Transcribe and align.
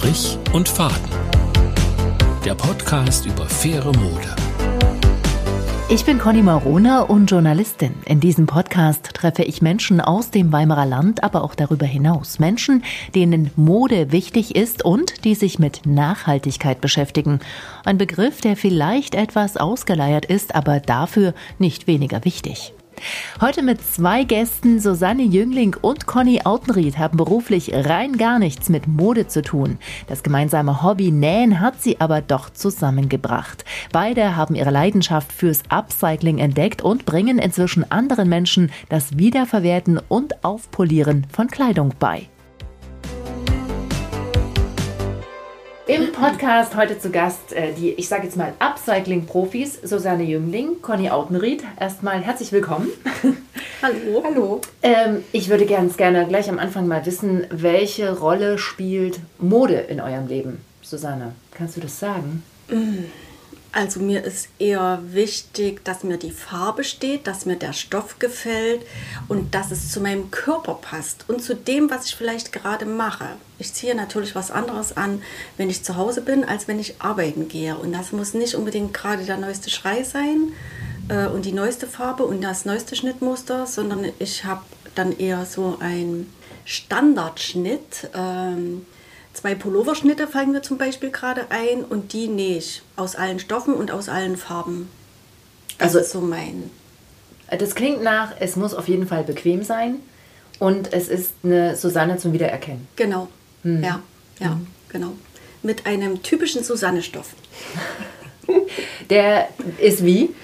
Strich 0.00 0.38
und 0.54 0.66
Faden. 0.66 1.10
Der 2.42 2.54
Podcast 2.54 3.26
über 3.26 3.44
faire 3.44 3.92
Mode. 3.98 4.34
Ich 5.90 6.06
bin 6.06 6.18
Conny 6.18 6.40
Marona 6.40 7.02
und 7.02 7.30
Journalistin. 7.30 7.92
In 8.06 8.18
diesem 8.18 8.46
Podcast 8.46 9.10
treffe 9.12 9.42
ich 9.42 9.60
Menschen 9.60 10.00
aus 10.00 10.30
dem 10.30 10.52
Weimarer 10.52 10.86
Land, 10.86 11.22
aber 11.22 11.44
auch 11.44 11.54
darüber 11.54 11.84
hinaus. 11.84 12.38
Menschen, 12.38 12.82
denen 13.14 13.50
Mode 13.56 14.10
wichtig 14.10 14.56
ist 14.56 14.82
und 14.86 15.26
die 15.26 15.34
sich 15.34 15.58
mit 15.58 15.82
Nachhaltigkeit 15.84 16.80
beschäftigen. 16.80 17.40
Ein 17.84 17.98
Begriff, 17.98 18.40
der 18.40 18.56
vielleicht 18.56 19.14
etwas 19.14 19.58
ausgeleiert 19.58 20.24
ist, 20.24 20.54
aber 20.54 20.80
dafür 20.80 21.34
nicht 21.58 21.86
weniger 21.86 22.24
wichtig. 22.24 22.72
Heute 23.40 23.62
mit 23.62 23.80
zwei 23.82 24.24
Gästen, 24.24 24.80
Susanne 24.80 25.22
Jüngling 25.22 25.76
und 25.80 26.06
Conny 26.06 26.42
Autenried, 26.44 26.98
haben 26.98 27.16
beruflich 27.16 27.72
rein 27.74 28.16
gar 28.16 28.38
nichts 28.38 28.68
mit 28.68 28.86
Mode 28.86 29.26
zu 29.28 29.42
tun. 29.42 29.78
Das 30.06 30.22
gemeinsame 30.22 30.82
Hobby 30.82 31.10
Nähen 31.10 31.60
hat 31.60 31.80
sie 31.82 32.00
aber 32.00 32.20
doch 32.20 32.50
zusammengebracht. 32.50 33.64
Beide 33.92 34.36
haben 34.36 34.54
ihre 34.54 34.70
Leidenschaft 34.70 35.32
fürs 35.32 35.62
Upcycling 35.68 36.38
entdeckt 36.38 36.82
und 36.82 37.06
bringen 37.06 37.38
inzwischen 37.38 37.90
anderen 37.90 38.28
Menschen 38.28 38.70
das 38.88 39.18
Wiederverwerten 39.18 40.00
und 40.08 40.44
Aufpolieren 40.44 41.26
von 41.32 41.48
Kleidung 41.48 41.94
bei. 41.98 42.28
Im 45.90 46.12
Podcast 46.12 46.76
heute 46.76 47.00
zu 47.00 47.10
Gast 47.10 47.52
äh, 47.52 47.72
die, 47.72 47.90
ich 47.90 48.06
sage 48.06 48.22
jetzt 48.22 48.36
mal, 48.36 48.52
Upcycling-Profis 48.60 49.80
Susanne 49.82 50.22
Jüngling, 50.22 50.80
Conny 50.82 51.10
Autenried. 51.10 51.64
Erstmal 51.80 52.20
herzlich 52.20 52.52
willkommen. 52.52 52.90
Hallo. 53.82 54.22
Hallo. 54.22 54.60
Ähm, 54.84 55.24
ich 55.32 55.48
würde 55.48 55.66
ganz 55.66 55.96
gerne 55.96 56.28
gleich 56.28 56.48
am 56.48 56.60
Anfang 56.60 56.86
mal 56.86 57.04
wissen, 57.06 57.44
welche 57.50 58.16
Rolle 58.16 58.56
spielt 58.58 59.18
Mode 59.40 59.74
in 59.74 60.00
eurem 60.00 60.28
Leben? 60.28 60.60
Susanne, 60.80 61.32
kannst 61.50 61.76
du 61.76 61.80
das 61.80 61.98
sagen? 61.98 62.44
Also 63.72 64.00
mir 64.00 64.24
ist 64.24 64.48
eher 64.58 65.00
wichtig, 65.04 65.84
dass 65.84 66.02
mir 66.02 66.16
die 66.16 66.32
Farbe 66.32 66.82
steht, 66.82 67.28
dass 67.28 67.46
mir 67.46 67.54
der 67.54 67.72
Stoff 67.72 68.18
gefällt 68.18 68.82
und 69.28 69.54
dass 69.54 69.70
es 69.70 69.92
zu 69.92 70.00
meinem 70.00 70.32
Körper 70.32 70.74
passt 70.74 71.24
und 71.28 71.40
zu 71.40 71.54
dem, 71.54 71.88
was 71.88 72.06
ich 72.06 72.16
vielleicht 72.16 72.52
gerade 72.52 72.84
mache. 72.84 73.28
Ich 73.60 73.72
ziehe 73.72 73.94
natürlich 73.94 74.34
was 74.34 74.50
anderes 74.50 74.96
an, 74.96 75.22
wenn 75.56 75.70
ich 75.70 75.84
zu 75.84 75.94
Hause 75.96 76.20
bin, 76.20 76.44
als 76.44 76.66
wenn 76.66 76.80
ich 76.80 77.00
arbeiten 77.00 77.48
gehe. 77.48 77.76
Und 77.76 77.92
das 77.92 78.10
muss 78.10 78.34
nicht 78.34 78.56
unbedingt 78.56 78.92
gerade 78.92 79.24
der 79.24 79.36
neueste 79.36 79.70
Schrei 79.70 80.02
sein 80.02 80.52
äh, 81.08 81.26
und 81.26 81.44
die 81.44 81.52
neueste 81.52 81.86
Farbe 81.86 82.24
und 82.24 82.42
das 82.42 82.64
neueste 82.64 82.96
Schnittmuster, 82.96 83.66
sondern 83.66 84.06
ich 84.18 84.44
habe 84.44 84.62
dann 84.96 85.16
eher 85.16 85.46
so 85.46 85.78
einen 85.78 86.32
Standardschnitt. 86.64 88.10
Ähm, 88.14 88.84
Zwei 89.40 89.54
Pulloverschnitte 89.54 90.26
fallen 90.26 90.52
mir 90.52 90.60
zum 90.60 90.76
Beispiel 90.76 91.10
gerade 91.10 91.46
ein 91.48 91.82
und 91.82 92.12
die 92.12 92.28
nähe 92.28 92.58
ich 92.58 92.82
aus 92.96 93.16
allen 93.16 93.38
Stoffen 93.38 93.72
und 93.72 93.90
aus 93.90 94.10
allen 94.10 94.36
Farben. 94.36 94.90
Das 95.78 95.88
also, 95.88 96.00
ist 96.00 96.10
so 96.10 96.20
mein. 96.20 96.70
Das 97.48 97.74
klingt 97.74 98.02
nach, 98.02 98.32
es 98.38 98.56
muss 98.56 98.74
auf 98.74 98.86
jeden 98.86 99.06
Fall 99.06 99.24
bequem 99.24 99.62
sein 99.62 100.00
und 100.58 100.92
es 100.92 101.08
ist 101.08 101.32
eine 101.42 101.74
Susanne 101.74 102.18
zum 102.18 102.34
Wiedererkennen. 102.34 102.86
Genau. 102.96 103.28
Hm. 103.62 103.82
Ja, 103.82 104.02
ja, 104.40 104.50
hm. 104.50 104.66
genau. 104.90 105.12
Mit 105.62 105.86
einem 105.86 106.22
typischen 106.22 106.62
Susanne-Stoff. 106.62 107.28
Der 109.08 109.48
ist 109.78 110.04
wie? 110.04 110.34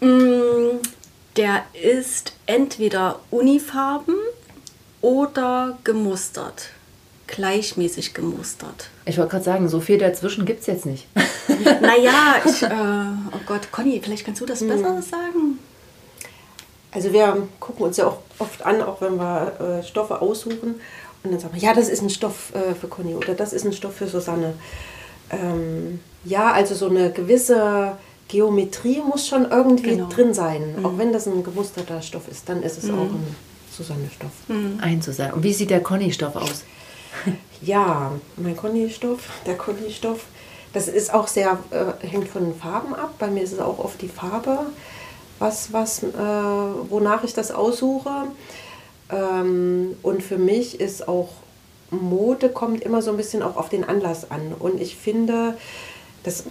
Mm, 0.00 0.78
der 1.38 1.64
ist 1.72 2.34
entweder 2.44 3.20
unifarben 3.30 4.14
oder 5.00 5.78
gemustert 5.84 6.70
gleichmäßig 7.26 8.14
gemustert. 8.14 8.90
Ich 9.04 9.18
wollte 9.18 9.32
gerade 9.32 9.44
sagen, 9.44 9.68
so 9.68 9.80
viel 9.80 9.98
dazwischen 9.98 10.44
gibt 10.44 10.60
es 10.60 10.66
jetzt 10.66 10.86
nicht. 10.86 11.06
naja, 11.80 12.36
ich, 12.44 12.62
äh, 12.62 12.66
oh 12.70 13.40
Gott, 13.46 13.70
Conny, 13.72 14.00
vielleicht 14.02 14.24
kannst 14.24 14.40
du 14.40 14.46
das 14.46 14.60
hm. 14.60 14.68
besser 14.68 15.02
sagen. 15.02 15.58
Also 16.92 17.12
wir 17.12 17.46
gucken 17.60 17.86
uns 17.86 17.96
ja 17.98 18.06
auch 18.06 18.18
oft 18.38 18.64
an, 18.64 18.80
auch 18.80 19.00
wenn 19.00 19.16
wir 19.16 19.80
äh, 19.80 19.86
Stoffe 19.86 20.22
aussuchen. 20.22 20.76
Und 21.22 21.32
dann 21.32 21.40
sagen 21.40 21.54
wir, 21.54 21.62
ja, 21.62 21.74
das 21.74 21.88
ist 21.88 22.02
ein 22.02 22.10
Stoff 22.10 22.54
äh, 22.54 22.74
für 22.74 22.88
Conny 22.88 23.14
oder 23.14 23.34
das 23.34 23.52
ist 23.52 23.66
ein 23.66 23.72
Stoff 23.72 23.96
für 23.96 24.06
Susanne. 24.06 24.54
Ähm, 25.30 26.00
ja, 26.24 26.52
also 26.52 26.74
so 26.74 26.88
eine 26.88 27.10
gewisse 27.10 27.96
Geometrie 28.28 29.02
muss 29.06 29.26
schon 29.26 29.50
irgendwie 29.50 29.96
genau. 29.96 30.08
drin 30.08 30.34
sein. 30.34 30.76
Mhm. 30.78 30.86
Auch 30.86 30.98
wenn 30.98 31.12
das 31.12 31.26
ein 31.26 31.42
gemusterter 31.42 32.00
Stoff 32.02 32.28
ist, 32.28 32.48
dann 32.48 32.62
ist 32.62 32.78
es 32.78 32.84
mhm. 32.84 32.98
auch 32.98 33.02
ein 33.02 33.36
Susanne-Stoff. 33.72 34.30
Mhm. 34.48 34.78
Ein 34.80 35.02
Susanne. 35.02 35.34
Und 35.34 35.42
wie 35.42 35.52
sieht 35.52 35.70
der 35.70 35.82
Conny-Stoff 35.82 36.36
aus? 36.36 36.64
Ja, 37.62 38.12
mein 38.36 38.56
Conny-Stoff, 38.56 39.20
der 39.46 39.56
Conny-Stoff, 39.56 40.26
das 40.72 40.88
ist 40.88 41.12
auch 41.14 41.26
sehr, 41.26 41.58
äh, 41.70 42.06
hängt 42.06 42.28
von 42.28 42.44
den 42.44 42.54
Farben 42.54 42.94
ab. 42.94 43.14
Bei 43.18 43.28
mir 43.28 43.42
ist 43.42 43.52
es 43.52 43.60
auch 43.60 43.78
oft 43.78 44.00
die 44.02 44.08
Farbe, 44.08 44.58
was, 45.38 45.72
was, 45.72 46.02
äh, 46.02 46.06
wonach 46.14 47.24
ich 47.24 47.32
das 47.32 47.50
aussuche. 47.50 48.10
Ähm, 49.10 49.96
und 50.02 50.22
für 50.22 50.36
mich 50.36 50.80
ist 50.80 51.08
auch 51.08 51.30
Mode 51.90 52.48
kommt 52.48 52.82
immer 52.82 53.00
so 53.00 53.10
ein 53.12 53.16
bisschen 53.16 53.42
auch 53.42 53.56
auf 53.56 53.68
den 53.68 53.84
Anlass 53.84 54.30
an. 54.30 54.52
Und 54.58 54.80
ich 54.80 54.96
finde, 54.96 55.56
dass, 56.24 56.44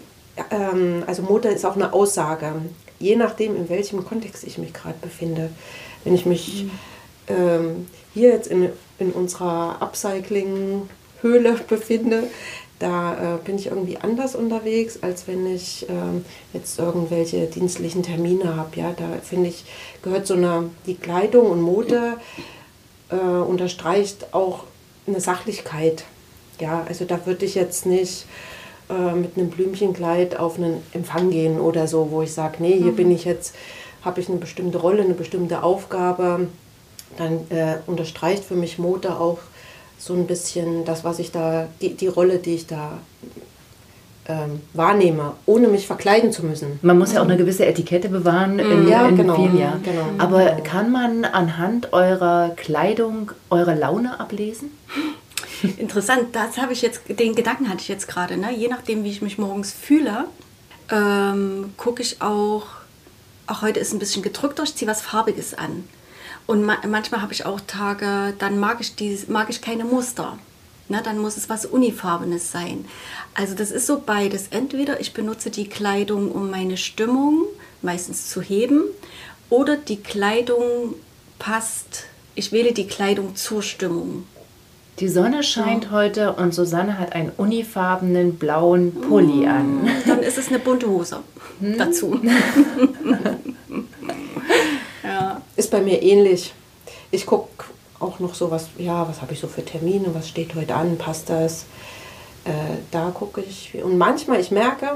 ähm, 0.50 1.04
also 1.06 1.22
Mode 1.22 1.50
ist 1.50 1.66
auch 1.66 1.76
eine 1.76 1.94
Aussage, 1.94 2.54
je 3.00 3.16
nachdem, 3.16 3.56
in 3.56 3.70
welchem 3.70 4.06
Kontext 4.06 4.44
ich 4.44 4.58
mich 4.58 4.74
gerade 4.74 4.98
befinde. 5.02 5.50
Wenn 6.04 6.16
ich 6.16 6.26
mich 6.26 6.64
mhm. 6.64 6.72
ähm, 7.28 7.88
hier 8.16 8.30
jetzt 8.30 8.48
in 8.48 8.70
in 9.00 9.12
unserer 9.12 9.82
Upcycling-Höhle 9.82 11.60
befinde, 11.68 12.24
da 12.80 13.36
äh, 13.36 13.38
bin 13.44 13.56
ich 13.56 13.68
irgendwie 13.68 13.98
anders 13.98 14.36
unterwegs, 14.36 15.00
als 15.02 15.28
wenn 15.28 15.48
ich 15.48 15.86
ähm, 15.90 16.26
jetzt 16.54 16.78
irgendwelche 16.78 17.46
dienstlichen 17.46 18.04
Termine 18.04 18.58
habe. 18.58 18.70
Ja, 18.76 18.94
da 18.98 19.06
finde 19.24 19.50
ich, 19.50 19.64
gehört 20.02 20.28
so 20.28 20.34
eine, 20.34 20.70
die 20.86 20.96
Kleidung 20.96 21.50
und 21.52 21.62
Mode 21.62 22.18
äh, 23.10 23.16
unterstreicht 23.16 24.34
auch 24.34 24.64
eine 25.08 25.22
Sachlichkeit. 25.22 26.04
Ja, 26.60 26.86
also 26.88 27.06
da 27.06 27.26
würde 27.26 27.46
ich 27.46 27.56
jetzt 27.56 27.86
nicht 27.86 28.26
äh, 28.90 29.16
mit 29.16 29.38
einem 29.38 29.50
Blümchenkleid 29.50 30.38
auf 30.38 30.58
einen 30.58 30.84
Empfang 30.92 31.30
gehen 31.30 31.62
oder 31.62 31.88
so, 31.88 32.12
wo 32.12 32.24
ich 32.24 32.34
sage, 32.34 32.58
nee, 32.60 32.74
hier 32.78 32.92
mhm. 32.92 32.96
bin 32.98 33.12
ich 33.12 33.24
jetzt, 33.24 33.56
habe 34.04 34.20
ich 34.20 34.28
eine 34.28 34.38
bestimmte 34.38 34.80
Rolle, 34.80 35.04
eine 35.04 35.14
bestimmte 35.14 35.64
Aufgabe 35.64 36.50
dann 37.18 37.50
äh, 37.50 37.78
unterstreicht 37.88 38.44
für 38.44 38.56
mich 38.56 38.78
Mode 38.78 39.18
auch 39.18 39.40
so 39.98 40.14
ein 40.14 40.28
bisschen 40.28 40.86
das, 40.86 41.04
was 41.04 41.20
ich 41.20 41.32
da, 41.32 41.68
die, 41.82 41.94
die 41.96 42.08
Rolle, 42.08 42.40
die 42.40 42.56
ich 42.56 42.68
da 42.68 43.00
ähm, 44.28 44.62
wahrnehme, 44.74 45.34
ohne 45.46 45.68
mich 45.68 45.88
verkleiden 45.88 46.32
zu 46.32 46.46
müssen. 46.46 46.80
Man 46.82 46.98
muss 46.98 47.14
ja 47.14 47.22
auch 47.22 47.26
eine 47.26 47.38
gewisse 47.38 47.66
Etikette 47.66 48.10
bewahren 48.10 48.60
in, 48.60 48.88
ja, 48.88 49.08
in 49.08 49.16
genau, 49.16 49.36
vielen 49.36 49.58
Jahren. 49.58 49.84
Genau, 49.84 50.06
Aber 50.18 50.46
genau. 50.46 50.64
kann 50.64 50.92
man 50.92 51.26
anhand 51.26 51.94
eurer 51.94 52.52
Kleidung 52.56 53.32
eure 53.50 53.76
Laune 53.76 54.20
ablesen? 54.20 54.72
Interessant, 55.78 56.28
das 56.36 56.58
habe 56.58 56.74
ich 56.74 56.82
jetzt, 56.82 57.02
den 57.08 57.36
Gedanken 57.36 57.70
hatte 57.70 57.82
ich 57.82 57.88
jetzt 57.88 58.08
gerade. 58.08 58.38
Ne? 58.38 58.54
Je 58.56 58.68
nachdem, 58.68 59.04
wie 59.04 59.12
ich 59.12 59.22
mich 59.22 59.38
morgens 59.38 59.72
fühle, 59.72 60.26
ähm, 60.92 61.74
gucke 61.78 62.02
ich 62.02 62.22
auch, 62.22 62.64
auch 63.48 63.62
heute 63.62 63.80
ist 63.80 63.94
ein 63.94 64.00
bisschen 64.00 64.22
gedrückter, 64.22 64.64
ich 64.64 64.76
ziehe 64.76 64.90
was 64.90 65.02
Farbiges 65.02 65.54
an. 65.54 65.84
Und 66.48 66.64
ma 66.64 66.78
manchmal 66.88 67.22
habe 67.22 67.34
ich 67.34 67.46
auch 67.46 67.60
Tage, 67.66 68.34
dann 68.38 68.60
mag 68.60 68.78
ich, 68.80 68.96
dieses, 68.96 69.28
mag 69.28 69.50
ich 69.50 69.62
keine 69.62 69.86
Muster. 69.86 70.38
Na, 70.88 71.02
dann 71.02 71.18
muss 71.18 71.36
es 71.36 71.50
was 71.50 71.66
Unifarbenes 71.66 72.52
sein. 72.52 72.86
Also 73.34 73.56
das 73.56 73.72
ist 73.72 73.88
so 73.88 74.02
beides. 74.06 74.50
Entweder 74.52 75.00
ich 75.00 75.14
benutze 75.14 75.50
die 75.50 75.68
Kleidung, 75.68 76.32
um 76.32 76.52
meine 76.52 76.78
Stimmung 76.78 77.46
meistens 77.82 78.30
zu 78.30 78.42
heben, 78.42 78.84
oder 79.50 79.78
die 79.78 79.98
Kleidung 79.98 80.96
passt, 81.40 82.06
ich 82.36 82.52
wähle 82.52 82.74
die 82.74 82.88
Kleidung 82.88 83.36
zur 83.36 83.62
Stimmung. 83.64 84.26
Die 85.00 85.10
Sonne 85.10 85.44
scheint 85.44 85.86
ja. 85.86 85.92
heute 85.92 86.34
und 86.34 86.54
Susanne 86.54 86.98
hat 86.98 87.14
einen 87.14 87.32
unifarbenen 87.36 88.36
blauen 88.38 88.94
Pulli 88.94 89.46
mm, 89.46 89.50
an. 89.50 89.90
Dann 90.08 90.20
ist 90.20 90.38
es 90.38 90.48
eine 90.48 90.60
bunte 90.60 90.88
Hose 90.88 91.20
hm? 91.60 91.78
dazu. 91.78 92.22
Ist 95.56 95.72
bei 95.72 95.82
mir 95.82 96.02
ähnlich. 96.02 96.54
Ich 97.12 97.26
gucke 97.26 97.66
auch 98.00 98.20
noch 98.20 98.36
so 98.36 98.52
was, 98.52 98.68
ja, 98.78 99.08
was 99.08 99.22
habe 99.22 99.34
ich 99.34 99.40
so 99.40 99.48
für 99.48 99.64
Termine, 99.64 100.14
was 100.14 100.28
steht 100.28 100.54
heute 100.56 100.76
an, 100.76 100.98
passt 100.98 101.30
das? 101.30 101.66
Äh, 102.44 102.52
da 102.92 103.12
gucke 103.12 103.42
ich. 103.42 103.74
Und 103.82 103.98
manchmal, 103.98 104.40
ich 104.40 104.52
merke, 104.52 104.92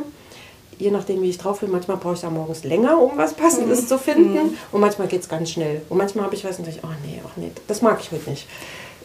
je 0.78 0.92
nachdem, 0.92 1.22
wie 1.22 1.30
ich 1.30 1.38
drauf 1.38 1.62
bin, 1.62 1.72
manchmal 1.72 1.98
brauche 1.98 2.16
ich 2.16 2.22
da 2.22 2.30
morgens 2.30 2.64
länger, 2.64 3.02
um 3.02 3.18
was 3.18 3.34
Passendes 3.34 3.84
mhm. 3.84 3.88
zu 3.88 3.98
finden. 3.98 4.34
Mhm. 4.34 4.58
Und 4.72 4.82
manchmal 4.82 5.08
geht 5.08 5.22
es 5.22 5.30
ganz 5.30 5.52
schnell. 5.52 5.82
Und 5.90 5.98
manchmal 5.98 6.26
habe 6.26 6.36
ich 6.36 6.44
was 6.44 6.60
und 6.60 6.66
denke, 6.66 6.82
oh 6.84 6.96
nee, 7.06 7.22
ach 7.26 7.38
nee, 7.38 7.52
das 7.68 7.82
mag 7.82 8.00
ich 8.02 8.12
heute 8.12 8.30
nicht 8.30 8.46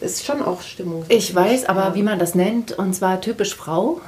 ist 0.01 0.25
schon 0.25 0.41
auch 0.41 0.61
Stimmung. 0.61 1.05
Ich 1.09 1.33
weiß 1.33 1.65
aber, 1.65 1.85
ja. 1.85 1.95
wie 1.95 2.03
man 2.03 2.19
das 2.19 2.35
nennt, 2.35 2.73
und 2.73 2.93
zwar 2.93 3.21
typisch 3.21 3.55
Frau. 3.55 4.01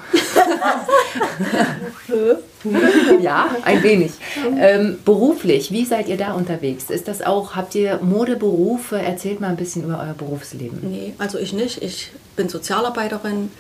ja, 3.21 3.49
ein 3.63 3.83
wenig. 3.83 4.11
Ähm, 4.57 4.99
beruflich, 5.05 5.71
wie 5.71 5.85
seid 5.85 6.07
ihr 6.07 6.17
da 6.17 6.33
unterwegs? 6.33 6.89
Ist 6.89 7.07
das 7.07 7.21
auch, 7.21 7.55
habt 7.55 7.75
ihr 7.75 7.99
Modeberufe? 8.01 8.97
Erzählt 8.97 9.39
mal 9.39 9.49
ein 9.49 9.57
bisschen 9.57 9.83
über 9.83 9.99
euer 9.99 10.13
Berufsleben. 10.13 10.79
Nee, 10.81 11.13
also 11.17 11.37
ich 11.37 11.53
nicht. 11.53 11.81
Ich 11.81 12.11
bin 12.35 12.49
Sozialarbeiterin 12.49 13.51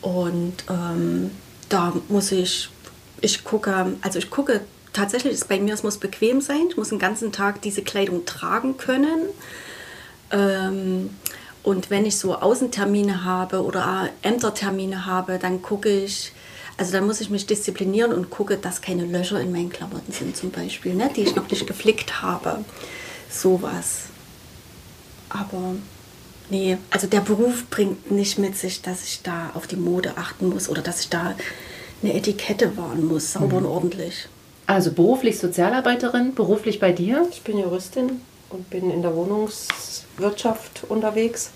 Und 0.00 0.54
ähm, 0.70 1.30
da 1.68 1.92
muss 2.08 2.32
ich, 2.32 2.70
ich 3.20 3.44
gucke, 3.44 3.92
also 4.00 4.18
ich 4.18 4.30
gucke 4.30 4.60
tatsächlich, 4.92 5.34
ist 5.34 5.48
bei 5.48 5.60
mir, 5.60 5.74
es 5.74 5.82
muss 5.82 5.98
bequem 5.98 6.40
sein. 6.40 6.66
Ich 6.70 6.76
muss 6.76 6.88
den 6.88 6.98
ganzen 6.98 7.32
Tag 7.32 7.62
diese 7.62 7.82
Kleidung 7.82 8.24
tragen 8.24 8.76
können. 8.76 9.28
Ähm, 10.30 11.10
und 11.68 11.90
wenn 11.90 12.06
ich 12.06 12.16
so 12.16 12.34
Außentermine 12.34 13.24
habe 13.24 13.62
oder 13.62 14.08
Ämtertermine 14.22 15.04
habe, 15.04 15.38
dann 15.38 15.60
gucke 15.60 15.90
ich, 15.90 16.32
also 16.78 16.92
dann 16.92 17.06
muss 17.06 17.20
ich 17.20 17.28
mich 17.28 17.44
disziplinieren 17.44 18.14
und 18.14 18.30
gucke, 18.30 18.56
dass 18.56 18.80
keine 18.80 19.04
Löcher 19.04 19.38
in 19.38 19.52
meinen 19.52 19.68
Klamotten 19.68 20.10
sind 20.10 20.34
zum 20.34 20.50
Beispiel, 20.50 20.94
ne, 20.94 21.10
die 21.14 21.24
ich 21.24 21.36
noch 21.36 21.50
nicht 21.50 21.66
geflickt 21.66 22.22
habe. 22.22 22.64
Sowas. 23.28 24.04
Aber 25.28 25.74
nee, 26.48 26.78
also 26.90 27.06
der 27.06 27.20
Beruf 27.20 27.68
bringt 27.68 28.10
nicht 28.10 28.38
mit 28.38 28.56
sich, 28.56 28.80
dass 28.80 29.04
ich 29.04 29.20
da 29.22 29.50
auf 29.52 29.66
die 29.66 29.76
Mode 29.76 30.12
achten 30.16 30.48
muss 30.48 30.70
oder 30.70 30.80
dass 30.80 31.00
ich 31.00 31.10
da 31.10 31.34
eine 32.02 32.14
Etikette 32.14 32.78
wahren 32.78 33.06
muss, 33.06 33.34
sauber 33.34 33.60
mhm. 33.60 33.66
und 33.66 33.72
ordentlich. 33.72 34.26
Also 34.66 34.90
beruflich 34.90 35.38
Sozialarbeiterin, 35.38 36.34
beruflich 36.34 36.80
bei 36.80 36.92
dir? 36.92 37.28
Ich 37.30 37.42
bin 37.42 37.58
Juristin 37.58 38.22
und 38.50 38.70
bin 38.70 38.90
in 38.90 39.02
der 39.02 39.14
Wohnungswirtschaft 39.14 40.84
unterwegs. 40.88 41.50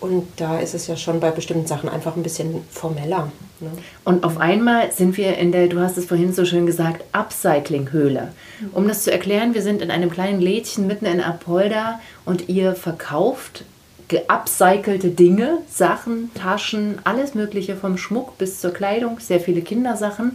Und 0.00 0.26
da 0.36 0.58
ist 0.58 0.74
es 0.74 0.86
ja 0.86 0.96
schon 0.96 1.20
bei 1.20 1.30
bestimmten 1.30 1.66
Sachen 1.66 1.90
einfach 1.90 2.16
ein 2.16 2.22
bisschen 2.22 2.64
formeller. 2.70 3.30
Ne? 3.60 3.70
Und 4.04 4.24
auf 4.24 4.38
einmal 4.38 4.92
sind 4.92 5.18
wir 5.18 5.36
in 5.36 5.52
der, 5.52 5.68
du 5.68 5.78
hast 5.80 5.98
es 5.98 6.06
vorhin 6.06 6.32
so 6.32 6.46
schön 6.46 6.64
gesagt, 6.64 7.04
Upcycling-Höhle. 7.12 8.32
Um 8.72 8.88
das 8.88 9.02
zu 9.04 9.12
erklären, 9.12 9.52
wir 9.52 9.60
sind 9.60 9.82
in 9.82 9.90
einem 9.90 10.10
kleinen 10.10 10.40
Lädchen 10.40 10.86
mitten 10.86 11.04
in 11.04 11.20
Apolda 11.20 12.00
und 12.24 12.48
ihr 12.48 12.74
verkauft 12.74 13.64
geupcycelte 14.08 15.10
Dinge, 15.10 15.58
Sachen, 15.70 16.32
Taschen, 16.34 16.98
alles 17.04 17.34
Mögliche 17.34 17.76
vom 17.76 17.96
Schmuck 17.96 18.38
bis 18.38 18.60
zur 18.60 18.72
Kleidung, 18.72 19.20
sehr 19.20 19.38
viele 19.38 19.60
Kindersachen. 19.60 20.34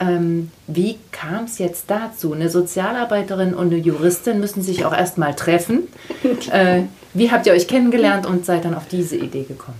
Ähm, 0.00 0.50
wie 0.66 0.98
kam 1.12 1.44
es 1.44 1.58
jetzt 1.58 1.90
dazu? 1.90 2.32
Eine 2.32 2.48
Sozialarbeiterin 2.48 3.54
und 3.54 3.66
eine 3.66 3.76
Juristin 3.76 4.40
müssen 4.40 4.62
sich 4.62 4.86
auch 4.86 4.96
erstmal 4.96 5.34
treffen. 5.34 5.88
äh, 6.50 6.82
wie 7.12 7.30
habt 7.30 7.46
ihr 7.46 7.52
euch 7.52 7.68
kennengelernt 7.68 8.26
und 8.26 8.46
seid 8.46 8.64
dann 8.64 8.74
auf 8.74 8.88
diese 8.88 9.16
Idee 9.16 9.44
gekommen? 9.44 9.78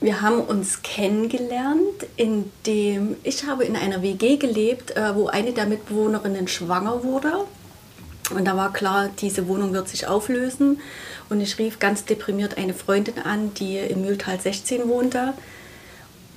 Wir 0.00 0.20
haben 0.20 0.40
uns 0.40 0.82
kennengelernt, 0.82 2.06
indem 2.16 3.16
ich 3.22 3.46
habe 3.46 3.64
in 3.64 3.76
einer 3.76 4.02
WG 4.02 4.36
gelebt, 4.36 4.96
äh, 4.96 5.14
wo 5.14 5.26
eine 5.26 5.52
der 5.52 5.66
Mitbewohnerinnen 5.66 6.48
schwanger 6.48 7.02
wurde. 7.02 7.32
Und 8.34 8.46
da 8.46 8.56
war 8.56 8.72
klar, 8.72 9.08
diese 9.20 9.48
Wohnung 9.48 9.72
wird 9.72 9.88
sich 9.88 10.06
auflösen. 10.06 10.80
Und 11.28 11.40
ich 11.40 11.58
rief 11.58 11.78
ganz 11.78 12.04
deprimiert 12.04 12.56
eine 12.58 12.74
Freundin 12.74 13.18
an, 13.18 13.52
die 13.54 13.78
im 13.78 14.02
Mühltal 14.02 14.38
16 14.40 14.88
wohnte 14.88 15.34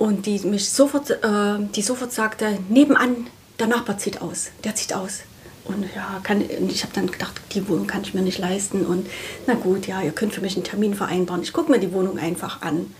und 0.01 0.25
die 0.25 0.39
mich 0.39 0.71
sofort, 0.71 1.11
äh, 1.11 1.59
die 1.75 1.83
sofort 1.83 2.11
sagte, 2.11 2.57
nebenan, 2.69 3.27
der 3.59 3.67
Nachbar 3.67 3.99
zieht 3.99 4.19
aus, 4.19 4.49
der 4.63 4.73
zieht 4.73 4.93
aus. 4.93 5.19
Und 5.63 5.85
ja, 5.95 6.19
kann, 6.23 6.41
und 6.41 6.71
ich 6.71 6.81
habe 6.81 6.91
dann 6.95 7.05
gedacht, 7.05 7.39
die 7.53 7.69
Wohnung 7.69 7.85
kann 7.85 8.01
ich 8.01 8.15
mir 8.15 8.23
nicht 8.23 8.39
leisten. 8.39 8.83
Und 8.83 9.05
na 9.45 9.53
gut, 9.53 9.85
ja, 9.85 10.01
ihr 10.01 10.11
könnt 10.11 10.33
für 10.33 10.41
mich 10.41 10.55
einen 10.55 10.63
Termin 10.63 10.95
vereinbaren. 10.95 11.43
Ich 11.43 11.53
gucke 11.53 11.71
mir 11.71 11.77
die 11.77 11.93
Wohnung 11.93 12.17
einfach 12.17 12.63
an. 12.63 12.91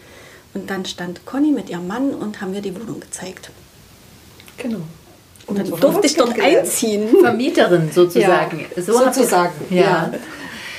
Und 0.53 0.69
dann 0.69 0.86
stand 0.86 1.25
Conny 1.25 1.51
mit 1.51 1.71
ihrem 1.71 1.88
Mann 1.88 2.12
und 2.12 2.39
haben 2.39 2.51
mir 2.51 2.62
die 2.62 2.75
Wohnung 2.80 3.00
gezeigt. 3.00 3.50
Genau. 4.57 4.81
Und 5.48 5.57
dann 5.57 5.71
durfte 5.71 6.06
ich 6.06 6.13
dort 6.13 6.39
einziehen. 6.39 7.09
Vermieterin 7.19 7.89
sozusagen. 7.92 8.68
Ja, 8.75 8.83
so 8.83 8.94
sozusagen, 8.94 9.53
ja. 9.71 9.81
ja. 9.81 10.13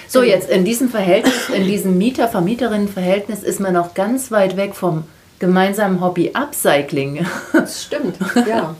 So, 0.06 0.22
jetzt 0.22 0.48
in 0.50 0.64
diesem 0.64 0.88
Verhältnis, 0.88 1.48
in 1.52 1.66
diesem 1.66 1.98
Mieter-Vermieterinnen-Verhältnis 1.98 3.42
ist 3.42 3.58
man 3.58 3.72
noch 3.72 3.94
ganz 3.94 4.30
weit 4.30 4.56
weg 4.56 4.76
vom 4.76 5.02
gemeinsamen 5.42 6.00
Hobby 6.00 6.30
Upcycling. 6.34 7.26
Das 7.52 7.82
stimmt, 7.82 8.16
ja. 8.48 8.76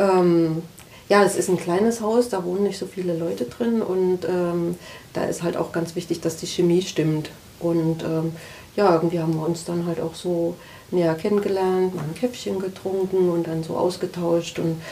ähm, 0.00 0.62
ja, 1.08 1.22
es 1.22 1.36
ist 1.36 1.48
ein 1.48 1.56
kleines 1.56 2.00
Haus, 2.00 2.28
da 2.28 2.44
wohnen 2.44 2.64
nicht 2.64 2.78
so 2.78 2.86
viele 2.86 3.16
Leute 3.16 3.44
drin 3.44 3.80
und 3.80 4.24
ähm, 4.28 4.74
da 5.12 5.24
ist 5.24 5.44
halt 5.44 5.56
auch 5.56 5.70
ganz 5.70 5.94
wichtig, 5.94 6.20
dass 6.20 6.36
die 6.36 6.48
Chemie 6.48 6.82
stimmt. 6.82 7.30
Und 7.60 8.02
ähm, 8.02 8.32
ja, 8.74 8.92
irgendwie 8.92 9.20
haben 9.20 9.34
wir 9.34 9.46
uns 9.46 9.64
dann 9.64 9.86
halt 9.86 10.00
auch 10.00 10.16
so 10.16 10.56
näher 10.90 11.14
kennengelernt, 11.14 11.94
mal 11.94 12.02
ein 12.02 12.14
Käffchen 12.14 12.58
getrunken 12.58 13.30
und 13.30 13.46
dann 13.46 13.62
so 13.62 13.76
ausgetauscht. 13.76 14.58
Und 14.58 14.82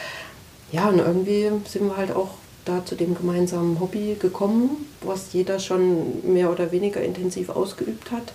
ja, 0.71 0.89
und 0.89 0.99
irgendwie 1.01 1.51
sind 1.69 1.89
wir 1.89 1.97
halt 1.97 2.15
auch 2.15 2.31
da 2.65 2.85
zu 2.85 2.95
dem 2.95 3.17
gemeinsamen 3.17 3.81
Hobby 3.81 4.17
gekommen, 4.21 4.87
was 5.01 5.33
jeder 5.33 5.59
schon 5.59 6.33
mehr 6.33 6.51
oder 6.51 6.71
weniger 6.71 7.03
intensiv 7.03 7.49
ausgeübt 7.49 8.13
hat. 8.13 8.33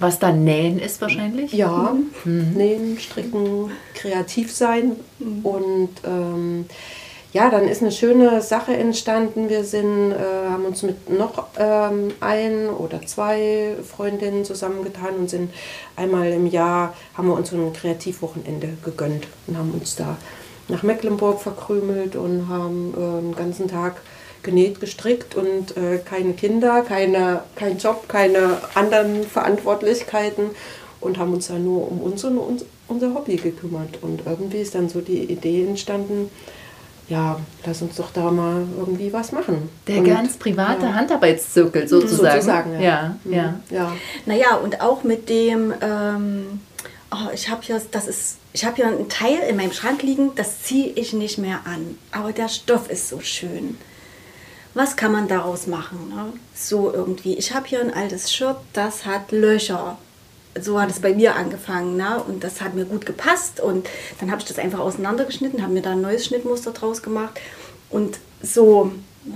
Was 0.00 0.18
dann 0.18 0.44
Nähen 0.44 0.78
ist 0.78 1.00
wahrscheinlich? 1.02 1.52
Ja, 1.52 1.94
mhm. 2.24 2.52
Nähen, 2.54 2.98
Stricken, 2.98 3.70
kreativ 3.94 4.50
sein. 4.50 4.96
Mhm. 5.18 5.44
Und 5.44 5.90
ähm, 6.04 6.64
ja, 7.32 7.50
dann 7.50 7.68
ist 7.68 7.82
eine 7.82 7.92
schöne 7.92 8.40
Sache 8.40 8.76
entstanden. 8.76 9.48
Wir 9.50 9.62
sind, 9.64 10.12
äh, 10.12 10.48
haben 10.48 10.64
uns 10.64 10.82
mit 10.82 11.10
noch 11.10 11.48
ähm, 11.58 12.12
ein 12.20 12.68
oder 12.70 13.02
zwei 13.06 13.76
Freundinnen 13.84 14.44
zusammengetan 14.44 15.14
und 15.16 15.30
sind 15.30 15.52
einmal 15.96 16.30
im 16.32 16.46
Jahr, 16.46 16.94
haben 17.14 17.28
wir 17.28 17.34
uns 17.34 17.50
so 17.50 17.56
ein 17.56 17.72
Kreativwochenende 17.72 18.70
gegönnt 18.82 19.28
und 19.46 19.58
haben 19.58 19.70
uns 19.72 19.96
da 19.96 20.16
nach 20.68 20.82
Mecklenburg 20.82 21.40
verkrümelt 21.40 22.16
und 22.16 22.48
haben 22.48 22.94
äh, 22.94 23.20
den 23.22 23.36
ganzen 23.36 23.68
Tag 23.68 24.00
genäht, 24.42 24.80
gestrickt 24.80 25.34
und 25.34 25.76
äh, 25.76 25.98
keine 25.98 26.32
Kinder, 26.32 26.82
keine, 26.82 27.42
kein 27.56 27.78
Job, 27.78 28.08
keine 28.08 28.58
anderen 28.74 29.24
Verantwortlichkeiten 29.24 30.50
und 31.00 31.18
haben 31.18 31.32
uns 31.32 31.48
dann 31.48 31.64
nur 31.64 31.90
um 31.90 32.00
uns 32.00 32.24
und 32.24 32.38
uns, 32.38 32.64
unser 32.88 33.14
Hobby 33.14 33.36
gekümmert. 33.36 34.02
Und 34.02 34.22
irgendwie 34.26 34.58
ist 34.58 34.74
dann 34.74 34.88
so 34.88 35.00
die 35.00 35.24
Idee 35.24 35.66
entstanden, 35.66 36.30
ja, 37.08 37.40
lass 37.66 37.82
uns 37.82 37.96
doch 37.96 38.12
da 38.12 38.30
mal 38.30 38.64
irgendwie 38.78 39.12
was 39.12 39.32
machen. 39.32 39.68
Der 39.88 39.98
und, 39.98 40.04
ganz 40.04 40.36
private 40.36 40.86
ja. 40.86 40.94
Handarbeitszirkel 40.94 41.88
sozusagen. 41.88 42.34
Sozusagen, 42.34 42.74
ja. 42.74 42.80
Ja, 42.80 43.16
mhm. 43.24 43.32
ja. 43.32 43.60
ja. 43.70 43.92
Naja, 44.26 44.54
und 44.56 44.80
auch 44.80 45.02
mit 45.02 45.28
dem, 45.28 45.74
ähm, 45.80 46.60
oh, 47.10 47.30
ich 47.34 47.50
habe 47.50 47.62
hier, 47.62 47.80
das 47.90 48.06
ist, 48.06 48.36
ich 48.52 48.64
habe 48.64 48.76
hier 48.76 48.86
einen 48.86 49.08
Teil 49.08 49.40
in 49.48 49.56
meinem 49.56 49.72
Schrank 49.72 50.02
liegen, 50.02 50.32
das 50.36 50.62
ziehe 50.62 50.92
ich 50.94 51.12
nicht 51.12 51.38
mehr 51.38 51.60
an. 51.64 51.98
Aber 52.12 52.32
der 52.32 52.48
Stoff 52.48 52.88
ist 52.88 53.08
so 53.08 53.20
schön 53.20 53.76
was 54.74 54.96
kann 54.96 55.12
man 55.12 55.28
daraus 55.28 55.66
machen? 55.66 56.12
Ne? 56.14 56.32
So 56.54 56.92
irgendwie. 56.92 57.36
Ich 57.36 57.54
habe 57.54 57.66
hier 57.66 57.80
ein 57.80 57.92
altes 57.92 58.32
Shirt, 58.32 58.56
das 58.72 59.04
hat 59.04 59.32
Löcher. 59.32 59.98
So 60.60 60.80
hat 60.80 60.90
es 60.90 61.00
bei 61.00 61.14
mir 61.14 61.36
angefangen. 61.36 61.96
Ne? 61.96 62.22
Und 62.22 62.44
das 62.44 62.60
hat 62.60 62.74
mir 62.74 62.84
gut 62.84 63.06
gepasst. 63.06 63.60
Und 63.60 63.88
dann 64.18 64.30
habe 64.30 64.40
ich 64.40 64.46
das 64.46 64.58
einfach 64.58 64.80
auseinandergeschnitten, 64.80 65.62
habe 65.62 65.72
mir 65.72 65.82
da 65.82 65.92
ein 65.92 66.00
neues 66.00 66.26
Schnittmuster 66.26 66.72
draus 66.72 67.02
gemacht. 67.02 67.40
Und 67.88 68.18
so 68.42 68.92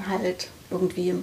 halt 0.09 0.49
irgendwie. 0.71 1.15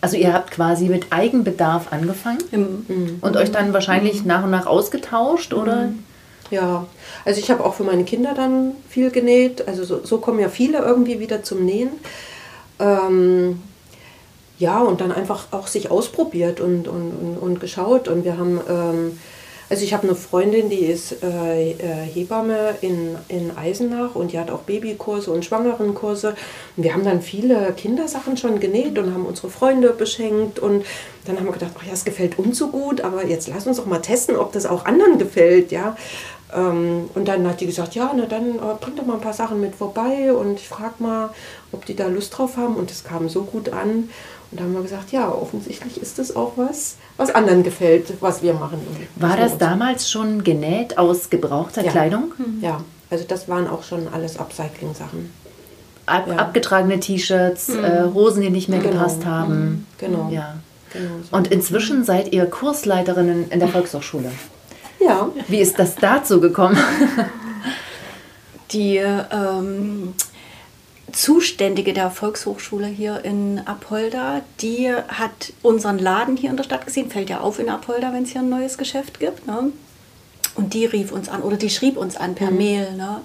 Also 0.00 0.16
ihr 0.16 0.32
habt 0.32 0.50
quasi 0.50 0.88
mit 0.88 1.06
Eigenbedarf 1.10 1.92
angefangen 1.92 2.86
mhm. 2.86 3.18
und 3.20 3.36
euch 3.36 3.50
dann 3.50 3.72
wahrscheinlich 3.72 4.22
mhm. 4.22 4.28
nach 4.28 4.44
und 4.44 4.50
nach 4.50 4.66
ausgetauscht, 4.66 5.52
oder? 5.52 5.86
Mhm. 5.86 6.04
Ja, 6.50 6.86
also 7.24 7.40
ich 7.40 7.50
habe 7.50 7.64
auch 7.64 7.74
für 7.74 7.82
meine 7.82 8.04
Kinder 8.04 8.32
dann 8.34 8.72
viel 8.88 9.10
genäht. 9.10 9.66
Also 9.66 9.84
so, 9.84 10.04
so 10.04 10.18
kommen 10.18 10.38
ja 10.38 10.48
viele 10.48 10.78
irgendwie 10.78 11.18
wieder 11.18 11.42
zum 11.42 11.64
Nähen. 11.64 11.90
Ähm, 12.78 13.62
ja, 14.58 14.80
und 14.80 15.00
dann 15.00 15.12
einfach 15.12 15.48
auch 15.50 15.66
sich 15.66 15.90
ausprobiert 15.90 16.60
und, 16.60 16.88
und, 16.88 17.36
und, 17.40 17.60
geschaut. 17.60 18.08
Und 18.08 18.24
wir 18.24 18.38
haben, 18.38 18.60
ähm, 18.68 19.18
also 19.68 19.82
ich 19.82 19.92
habe 19.92 20.04
eine 20.04 20.14
Freundin, 20.14 20.70
die 20.70 20.84
ist 20.84 21.22
äh, 21.22 21.72
äh, 21.72 21.76
Hebamme 22.12 22.76
in, 22.80 23.16
in 23.28 23.56
Eisenach 23.56 24.14
und 24.14 24.32
die 24.32 24.38
hat 24.38 24.50
auch 24.50 24.60
Babykurse 24.60 25.30
und 25.32 25.44
Schwangerenkurse. 25.44 26.36
Und 26.76 26.84
wir 26.84 26.94
haben 26.94 27.04
dann 27.04 27.20
viele 27.20 27.72
Kindersachen 27.72 28.36
schon 28.36 28.60
genäht 28.60 28.98
und 28.98 29.12
haben 29.12 29.26
unsere 29.26 29.50
Freunde 29.50 29.90
beschenkt. 29.90 30.60
Und 30.60 30.84
dann 31.24 31.36
haben 31.36 31.46
wir 31.46 31.52
gedacht, 31.52 31.72
ach 31.78 31.84
ja, 31.84 31.92
es 31.92 32.04
gefällt 32.04 32.38
uns 32.38 32.58
so 32.58 32.68
gut, 32.68 33.00
aber 33.00 33.26
jetzt 33.26 33.48
lass 33.48 33.66
uns 33.66 33.78
doch 33.78 33.86
mal 33.86 33.98
testen, 33.98 34.36
ob 34.36 34.52
das 34.52 34.66
auch 34.66 34.84
anderen 34.84 35.18
gefällt, 35.18 35.72
ja. 35.72 35.96
Ähm, 36.54 37.10
und 37.14 37.26
dann 37.26 37.46
hat 37.48 37.60
die 37.60 37.66
gesagt, 37.66 37.96
ja, 37.96 38.12
na 38.16 38.26
dann 38.26 38.56
äh, 38.56 38.74
bring 38.80 38.94
doch 38.94 39.04
mal 39.04 39.14
ein 39.14 39.20
paar 39.20 39.32
Sachen 39.32 39.60
mit 39.60 39.74
vorbei 39.74 40.32
und 40.32 40.60
ich 40.60 40.68
frage 40.68 40.94
mal, 41.00 41.30
ob 41.72 41.84
die 41.86 41.96
da 41.96 42.06
Lust 42.06 42.36
drauf 42.38 42.56
haben. 42.56 42.76
Und 42.76 42.90
es 42.90 43.02
kam 43.02 43.28
so 43.28 43.42
gut 43.42 43.70
an. 43.70 44.10
Und 44.50 44.60
da 44.60 44.64
haben 44.64 44.74
wir 44.74 44.82
gesagt, 44.82 45.12
ja, 45.12 45.28
offensichtlich 45.30 46.00
ist 46.00 46.18
das 46.18 46.36
auch 46.36 46.52
was, 46.56 46.96
was 47.16 47.34
anderen 47.34 47.62
gefällt, 47.62 48.12
was 48.20 48.42
wir 48.42 48.54
machen. 48.54 48.80
War 49.16 49.36
das 49.36 49.58
damals 49.58 50.10
schon 50.10 50.44
genäht 50.44 50.98
aus 50.98 51.30
gebrauchter 51.30 51.84
ja. 51.84 51.90
Kleidung? 51.90 52.32
Mhm. 52.38 52.62
Ja, 52.62 52.80
also 53.10 53.24
das 53.26 53.48
waren 53.48 53.66
auch 53.66 53.82
schon 53.82 54.06
alles 54.08 54.38
Upcycling-Sachen. 54.38 55.32
Ab, 56.06 56.28
ja. 56.28 56.36
Abgetragene 56.36 57.00
T-Shirts, 57.00 57.68
mhm. 57.68 57.84
äh, 57.84 58.02
Hosen, 58.14 58.42
die 58.42 58.50
nicht 58.50 58.68
mehr 58.68 58.78
genau. 58.78 58.92
gepasst 58.92 59.26
haben. 59.26 59.58
Mhm. 59.58 59.86
Genau. 59.98 60.30
Ja. 60.30 60.54
Genau 60.92 61.10
so. 61.28 61.36
Und 61.36 61.48
inzwischen 61.48 62.04
seid 62.04 62.32
ihr 62.32 62.46
Kursleiterinnen 62.46 63.50
in 63.50 63.58
der 63.58 63.68
Volkshochschule. 63.68 64.30
Ja. 65.00 65.28
Wie 65.48 65.58
ist 65.58 65.78
das 65.78 65.96
dazu 65.96 66.40
gekommen? 66.40 66.78
Die 68.72 68.96
ähm, 68.96 70.14
Zuständige 71.16 71.94
der 71.94 72.10
Volkshochschule 72.10 72.86
hier 72.86 73.24
in 73.24 73.62
Apolda, 73.64 74.42
die 74.60 74.92
hat 75.08 75.54
unseren 75.62 75.98
Laden 75.98 76.36
hier 76.36 76.50
in 76.50 76.58
der 76.58 76.64
Stadt 76.64 76.84
gesehen. 76.84 77.10
Fällt 77.10 77.30
ja 77.30 77.40
auf 77.40 77.58
in 77.58 77.70
Apolda, 77.70 78.12
wenn 78.12 78.24
es 78.24 78.32
hier 78.32 78.42
ein 78.42 78.50
neues 78.50 78.76
Geschäft 78.76 79.18
gibt. 79.18 79.46
Ne? 79.46 79.72
Und 80.56 80.74
die 80.74 80.84
rief 80.84 81.12
uns 81.12 81.30
an 81.30 81.40
oder 81.40 81.56
die 81.56 81.70
schrieb 81.70 81.96
uns 81.96 82.18
an 82.18 82.34
per 82.34 82.50
Mhm. 82.50 82.56
Mail. 82.58 82.92
Ne? 82.92 83.22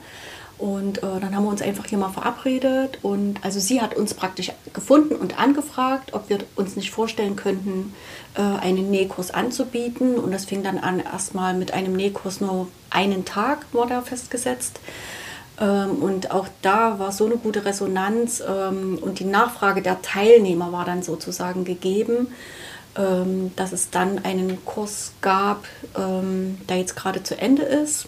Und 0.57 0.99
äh, 0.99 1.19
dann 1.19 1.35
haben 1.35 1.43
wir 1.43 1.49
uns 1.49 1.61
einfach 1.61 1.85
hier 1.85 1.97
mal 1.97 2.11
verabredet. 2.11 2.99
Und 3.01 3.43
also 3.43 3.59
sie 3.59 3.81
hat 3.81 3.93
uns 3.97 4.13
praktisch 4.13 4.53
gefunden 4.71 5.15
und 5.15 5.37
angefragt, 5.37 6.13
ob 6.13 6.29
wir 6.29 6.37
uns 6.55 6.77
nicht 6.77 6.91
vorstellen 6.91 7.35
könnten, 7.35 7.93
äh, 8.35 8.41
einen 8.41 8.89
Nähkurs 8.89 9.31
anzubieten. 9.31 10.15
Und 10.15 10.31
das 10.31 10.45
fing 10.45 10.63
dann 10.63 10.77
an 10.77 11.01
erstmal 11.01 11.53
mit 11.55 11.73
einem 11.73 11.97
Nähkurs 11.97 12.39
nur 12.39 12.69
einen 12.89 13.25
Tag, 13.25 13.65
wurde 13.73 13.95
da 13.95 14.01
festgesetzt. 14.01 14.79
Ähm, 15.61 16.01
und 16.01 16.31
auch 16.31 16.47
da 16.61 16.97
war 16.99 17.11
so 17.11 17.25
eine 17.25 17.37
gute 17.37 17.63
Resonanz 17.63 18.43
ähm, 18.45 18.97
und 18.99 19.19
die 19.19 19.25
Nachfrage 19.25 19.81
der 19.81 20.01
Teilnehmer 20.01 20.71
war 20.71 20.85
dann 20.85 21.03
sozusagen 21.03 21.63
gegeben, 21.63 22.27
ähm, 22.97 23.51
dass 23.55 23.71
es 23.71 23.91
dann 23.91 24.25
einen 24.25 24.65
Kurs 24.65 25.13
gab, 25.21 25.65
der 25.95 26.77
jetzt 26.77 26.95
gerade 26.95 27.23
zu 27.23 27.37
Ende 27.37 27.63
ist. 27.63 28.07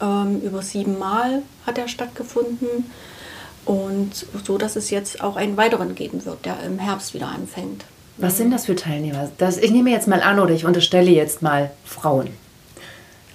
Über 0.00 0.62
sieben 0.62 0.98
Mal 0.98 1.42
hat 1.66 1.76
er 1.76 1.88
stattgefunden 1.88 2.90
und 3.66 4.26
so, 4.44 4.56
dass 4.56 4.76
es 4.76 4.88
jetzt 4.88 5.22
auch 5.22 5.36
einen 5.36 5.58
weiteren 5.58 5.94
geben 5.94 6.24
wird, 6.24 6.46
der 6.46 6.62
im 6.62 6.78
Herbst 6.78 7.12
wieder 7.12 7.28
anfängt. 7.28 7.84
Was 8.16 8.38
sind 8.38 8.50
das 8.50 8.66
für 8.66 8.74
Teilnehmer? 8.74 9.30
Das, 9.36 9.58
ich 9.58 9.70
nehme 9.70 9.90
jetzt 9.90 10.08
mal 10.08 10.22
an 10.22 10.40
oder 10.40 10.54
ich 10.54 10.64
unterstelle 10.64 11.10
jetzt 11.10 11.42
mal 11.42 11.70
Frauen. 11.84 12.30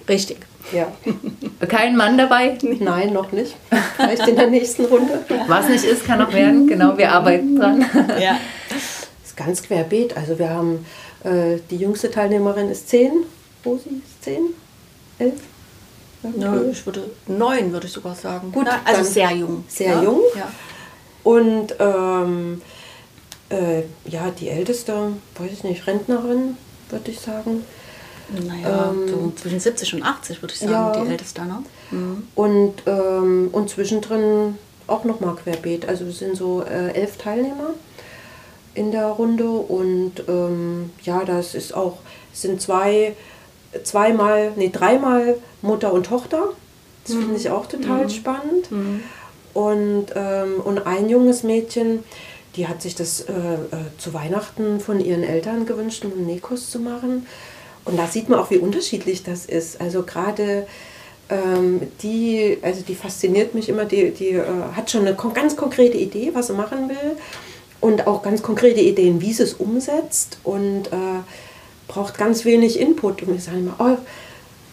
Richtig. 0.08 0.38
Ja. 0.72 0.92
Kein 1.68 1.96
Mann 1.96 2.18
dabei? 2.18 2.58
Nein, 2.80 3.12
noch 3.12 3.32
nicht. 3.32 3.56
Vielleicht 3.96 4.26
in 4.28 4.36
der 4.36 4.48
nächsten 4.48 4.84
Runde. 4.86 5.24
Was 5.46 5.68
nicht 5.68 5.84
ist, 5.84 6.04
kann 6.04 6.18
noch 6.18 6.32
werden. 6.32 6.66
Genau, 6.66 6.96
wir 6.98 7.12
arbeiten 7.12 7.56
dran. 7.56 7.84
Ja. 8.20 8.38
ist 9.24 9.36
ganz 9.36 9.62
querbeet. 9.62 10.16
Also 10.16 10.38
wir 10.38 10.50
haben 10.50 10.84
äh, 11.24 11.58
die 11.70 11.76
jüngste 11.76 12.10
Teilnehmerin 12.10 12.70
ist 12.70 12.88
10. 12.88 13.12
Rosi 13.64 14.02
ist 14.04 14.24
10? 14.24 14.54
11? 15.18 15.34
Ja, 16.38 16.60
ich 16.70 16.84
würde 16.84 17.10
neun, 17.26 17.72
würde 17.72 17.86
ich 17.86 17.92
sogar 17.92 18.14
sagen. 18.14 18.50
Gut, 18.52 18.66
Na, 18.66 18.80
also 18.84 19.02
dann 19.02 19.12
sehr 19.12 19.30
jung. 19.32 19.64
sehr 19.68 19.94
ja? 19.94 20.02
jung. 20.02 20.20
Ja. 20.34 20.48
Und 21.22 21.74
ähm, 21.78 22.62
äh, 23.48 23.82
ja, 24.08 24.30
die 24.38 24.48
älteste, 24.48 25.12
weiß 25.38 25.52
ich 25.52 25.64
nicht, 25.64 25.86
Rentnerin, 25.86 26.56
würde 26.90 27.10
ich 27.10 27.20
sagen. 27.20 27.64
Naja, 28.28 28.90
Ähm, 28.90 29.08
so 29.08 29.32
zwischen 29.36 29.60
70 29.60 29.94
und 29.94 30.02
80 30.02 30.42
würde 30.42 30.54
ich 30.54 30.60
sagen, 30.60 30.72
ja. 30.72 31.04
die 31.04 31.10
älteste. 31.10 31.42
Ne? 31.44 31.62
Mhm. 31.90 32.22
Und, 32.34 32.74
ähm, 32.86 33.48
und 33.52 33.70
zwischendrin 33.70 34.58
auch 34.86 35.04
nochmal 35.04 35.34
querbeet. 35.36 35.88
Also 35.88 36.04
es 36.06 36.18
sind 36.18 36.36
so 36.36 36.62
äh, 36.62 36.92
elf 36.92 37.16
Teilnehmer 37.16 37.70
in 38.74 38.92
der 38.92 39.06
Runde 39.06 39.48
und 39.48 40.12
ähm, 40.28 40.90
ja, 41.02 41.24
das 41.24 41.54
ist 41.54 41.74
auch, 41.74 41.98
es 42.32 42.42
sind 42.42 42.60
zwei, 42.60 43.16
zweimal, 43.84 44.52
nee, 44.56 44.70
dreimal 44.70 45.36
Mutter 45.62 45.92
und 45.92 46.06
Tochter. 46.06 46.50
Das 47.04 47.14
finde 47.16 47.36
ich 47.36 47.50
auch 47.50 47.66
total 47.66 48.10
spannend. 48.10 48.68
Und, 49.54 50.06
ähm, 50.14 50.60
und 50.62 50.86
ein 50.86 51.08
junges 51.08 51.42
Mädchen, 51.44 52.02
die 52.56 52.66
hat 52.66 52.82
sich 52.82 52.94
das 52.94 53.20
äh, 53.20 53.32
äh, 53.32 53.58
zu 53.96 54.12
Weihnachten 54.12 54.80
von 54.80 55.00
ihren 55.00 55.22
Eltern 55.22 55.66
gewünscht, 55.66 56.04
einen 56.04 56.26
Nähkurs 56.26 56.70
zu 56.70 56.80
machen. 56.80 57.26
Und 57.86 57.96
da 57.98 58.06
sieht 58.06 58.28
man 58.28 58.38
auch, 58.38 58.50
wie 58.50 58.58
unterschiedlich 58.58 59.22
das 59.22 59.46
ist. 59.46 59.80
Also 59.80 60.02
gerade 60.02 60.66
ähm, 61.28 61.80
die, 62.02 62.58
also 62.62 62.82
die 62.82 62.94
fasziniert 62.94 63.54
mich 63.54 63.68
immer, 63.68 63.84
die, 63.84 64.10
die 64.10 64.30
äh, 64.30 64.44
hat 64.74 64.90
schon 64.90 65.06
eine 65.06 65.16
ganz 65.32 65.56
konkrete 65.56 65.96
Idee, 65.96 66.30
was 66.34 66.48
sie 66.48 66.52
machen 66.52 66.88
will. 66.88 67.16
Und 67.80 68.06
auch 68.06 68.22
ganz 68.22 68.42
konkrete 68.42 68.80
Ideen, 68.80 69.20
wie 69.20 69.32
sie 69.32 69.44
es 69.44 69.54
umsetzt. 69.54 70.38
Und 70.42 70.88
äh, 70.88 71.20
braucht 71.88 72.18
ganz 72.18 72.44
wenig 72.44 72.78
Input. 72.78 73.22
Und 73.22 73.36
ich 73.36 73.44
sage 73.44 73.58
immer, 73.58 73.76
oh, 73.78 73.96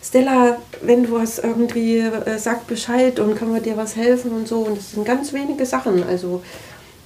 Stella, 0.04 0.58
wenn 0.82 1.04
du 1.04 1.14
was 1.14 1.40
irgendwie, 1.40 2.00
äh, 2.00 2.38
sag 2.38 2.68
Bescheid 2.68 3.20
und 3.20 3.36
können 3.36 3.54
wir 3.54 3.62
dir 3.62 3.78
was 3.78 3.96
helfen 3.96 4.32
und 4.32 4.48
so. 4.48 4.60
Und 4.60 4.78
das 4.78 4.92
sind 4.92 5.06
ganz 5.06 5.34
wenige 5.34 5.66
Sachen. 5.66 6.04
Also 6.04 6.42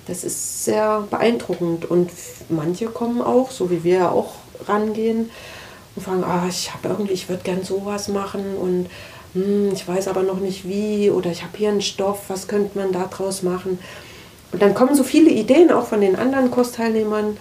das 0.07 0.23
ist 0.23 0.65
sehr 0.65 1.05
beeindruckend. 1.09 1.89
Und 1.89 2.11
manche 2.49 2.85
kommen 2.85 3.21
auch, 3.21 3.51
so 3.51 3.69
wie 3.69 3.83
wir 3.83 4.11
auch 4.11 4.35
rangehen, 4.67 5.29
und 5.97 6.03
fragen, 6.03 6.23
ah, 6.23 6.45
ich 6.47 6.73
habe 6.73 6.89
irgendwie, 6.89 7.13
ich 7.13 7.27
würde 7.27 7.43
gern 7.43 7.63
sowas 7.63 8.07
machen 8.07 8.55
und 8.55 8.85
hm, 9.33 9.71
ich 9.73 9.87
weiß 9.87 10.07
aber 10.07 10.21
noch 10.21 10.39
nicht 10.39 10.67
wie 10.67 11.09
oder 11.09 11.31
ich 11.31 11.41
habe 11.41 11.57
hier 11.57 11.69
einen 11.69 11.81
Stoff, 11.81 12.25
was 12.27 12.47
könnte 12.47 12.77
man 12.77 12.91
da 12.91 13.05
draus 13.05 13.41
machen? 13.43 13.79
Und 14.51 14.61
dann 14.61 14.75
kommen 14.75 14.95
so 14.95 15.03
viele 15.03 15.31
Ideen 15.31 15.71
auch 15.71 15.87
von 15.87 15.99
den 15.99 16.15
anderen 16.15 16.51
Kursteilnehmern 16.51 17.37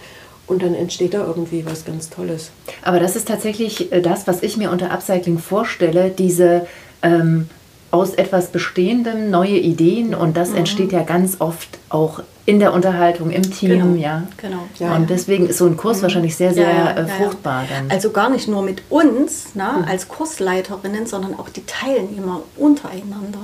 und 0.47 0.63
dann 0.63 0.73
entsteht 0.73 1.13
da 1.13 1.25
irgendwie 1.25 1.65
was 1.65 1.85
ganz 1.85 2.09
Tolles. 2.09 2.51
Aber 2.81 2.99
das 2.99 3.15
ist 3.15 3.27
tatsächlich 3.27 3.91
äh, 3.91 4.01
das, 4.01 4.27
was 4.27 4.41
ich 4.41 4.57
mir 4.57 4.71
unter 4.71 4.91
Upcycling 4.91 5.37
vorstelle, 5.37 6.09
diese 6.09 6.65
ähm, 7.03 7.47
aus 7.91 8.13
etwas 8.13 8.47
Bestehendem 8.47 9.29
neue 9.29 9.57
Ideen 9.57 10.13
und 10.13 10.35
das 10.35 10.51
entsteht 10.51 10.91
ja 10.91 11.03
ganz 11.03 11.37
oft 11.39 11.69
auch 11.89 12.21
in 12.45 12.59
der 12.59 12.73
Unterhaltung, 12.73 13.29
im 13.31 13.43
Team, 13.51 13.69
Genau. 13.71 13.95
ja. 13.95 14.23
Genau. 14.37 14.63
Ja. 14.79 14.95
Und 14.95 15.09
deswegen 15.09 15.47
ist 15.47 15.57
so 15.57 15.65
ein 15.65 15.75
Kurs 15.77 16.01
wahrscheinlich 16.01 16.35
sehr, 16.35 16.53
sehr 16.53 16.67
Ja, 16.69 16.75
ja, 16.75 16.91
äh, 16.91 17.01
ja, 17.01 17.07
ja. 17.07 17.13
fruchtbar 17.13 17.63
dann. 17.69 17.89
Also 17.91 18.11
gar 18.11 18.29
nicht 18.29 18.47
nur 18.47 18.61
mit 18.61 18.83
uns 18.89 19.55
ne, 19.55 19.85
als 19.87 20.07
Kursleiterinnen, 20.07 21.05
sondern 21.07 21.37
auch 21.37 21.49
die 21.49 21.65
Teilnehmer 21.65 22.41
untereinander. 22.55 23.39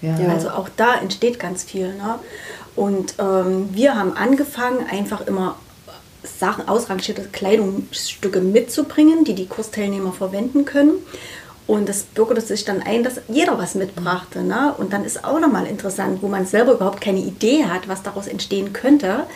ja. 0.00 0.18
Ja. 0.18 0.28
Also 0.32 0.50
auch 0.50 0.68
da 0.76 0.94
entsteht 1.00 1.38
ganz 1.38 1.64
viel. 1.64 1.88
Ne? 1.88 2.18
Und 2.76 3.14
ähm, 3.18 3.68
wir 3.72 3.94
haben 3.94 4.14
angefangen, 4.16 4.86
einfach 4.90 5.26
immer 5.26 5.56
Sachen, 6.22 6.68
ausrangierte 6.68 7.22
Kleidungsstücke 7.32 8.40
mitzubringen, 8.40 9.24
die 9.24 9.34
die 9.34 9.46
Kursteilnehmer 9.46 10.12
verwenden 10.12 10.64
können. 10.64 10.92
Und 11.70 11.88
das 11.88 12.02
bürgerte 12.02 12.40
sich 12.40 12.64
dann 12.64 12.82
ein, 12.82 13.04
dass 13.04 13.20
jeder 13.28 13.56
was 13.56 13.76
mitbrachte. 13.76 14.42
Ne? 14.42 14.74
Und 14.76 14.92
dann 14.92 15.04
ist 15.04 15.22
auch 15.22 15.38
nochmal 15.38 15.66
interessant, 15.66 16.20
wo 16.20 16.26
man 16.26 16.44
selber 16.44 16.72
überhaupt 16.72 17.00
keine 17.00 17.20
Idee 17.20 17.64
hat, 17.66 17.86
was 17.86 18.02
daraus 18.02 18.26
entstehen 18.26 18.72
könnte, 18.72 19.28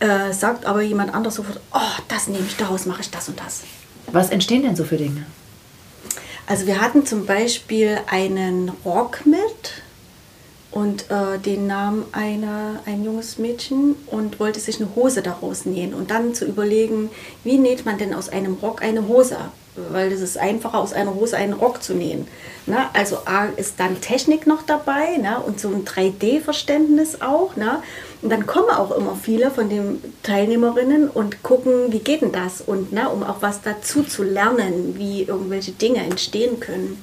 äh, 0.00 0.32
sagt 0.32 0.64
aber 0.64 0.80
jemand 0.80 1.14
anders 1.14 1.34
sofort, 1.34 1.60
oh, 1.74 2.00
das 2.08 2.28
nehme 2.28 2.46
ich, 2.46 2.56
daraus 2.56 2.86
mache 2.86 3.02
ich 3.02 3.10
das 3.10 3.28
und 3.28 3.38
das. 3.38 3.60
Was 4.10 4.30
entstehen 4.30 4.62
denn 4.62 4.74
so 4.74 4.84
für 4.84 4.96
Dinge? 4.96 5.26
Also 6.46 6.66
wir 6.66 6.80
hatten 6.80 7.04
zum 7.04 7.26
Beispiel 7.26 7.98
einen 8.06 8.70
Rock 8.86 9.26
mit 9.26 9.82
und 10.70 11.10
äh, 11.10 11.38
den 11.40 11.66
nahm 11.66 12.06
eine, 12.12 12.80
ein 12.86 13.04
junges 13.04 13.36
Mädchen 13.36 13.96
und 14.06 14.40
wollte 14.40 14.60
sich 14.60 14.80
eine 14.80 14.88
Hose 14.96 15.20
daraus 15.20 15.66
nähen 15.66 15.92
und 15.92 16.10
dann 16.10 16.34
zu 16.34 16.46
überlegen, 16.46 17.10
wie 17.44 17.58
näht 17.58 17.84
man 17.84 17.98
denn 17.98 18.14
aus 18.14 18.30
einem 18.30 18.54
Rock 18.54 18.80
eine 18.80 19.08
Hose? 19.08 19.36
Weil 19.74 20.12
es 20.12 20.20
ist 20.20 20.36
einfacher, 20.36 20.78
aus 20.78 20.92
einer 20.92 21.14
Hose 21.14 21.36
einen 21.36 21.54
Rock 21.54 21.82
zu 21.82 21.94
nähen. 21.94 22.28
Ne? 22.66 22.78
Also 22.92 23.18
A 23.24 23.46
ist 23.56 23.80
dann 23.80 24.00
Technik 24.00 24.46
noch 24.46 24.62
dabei 24.62 25.16
ne? 25.16 25.38
und 25.40 25.58
so 25.58 25.68
ein 25.68 25.84
3D-Verständnis 25.84 27.22
auch. 27.22 27.56
Ne? 27.56 27.82
Und 28.22 28.30
dann 28.30 28.46
kommen 28.46 28.70
auch 28.70 28.92
immer 28.92 29.16
viele 29.16 29.50
von 29.50 29.68
den 29.68 30.02
Teilnehmerinnen 30.22 31.08
und 31.08 31.42
gucken, 31.42 31.92
wie 31.92 31.98
geht 31.98 32.22
denn 32.22 32.30
das? 32.30 32.60
Und 32.60 32.92
ne, 32.92 33.08
um 33.08 33.24
auch 33.24 33.40
was 33.40 33.62
dazu 33.62 34.04
zu 34.04 34.22
lernen, 34.22 34.94
wie 34.96 35.22
irgendwelche 35.22 35.72
Dinge 35.72 36.04
entstehen 36.04 36.60
können. 36.60 37.02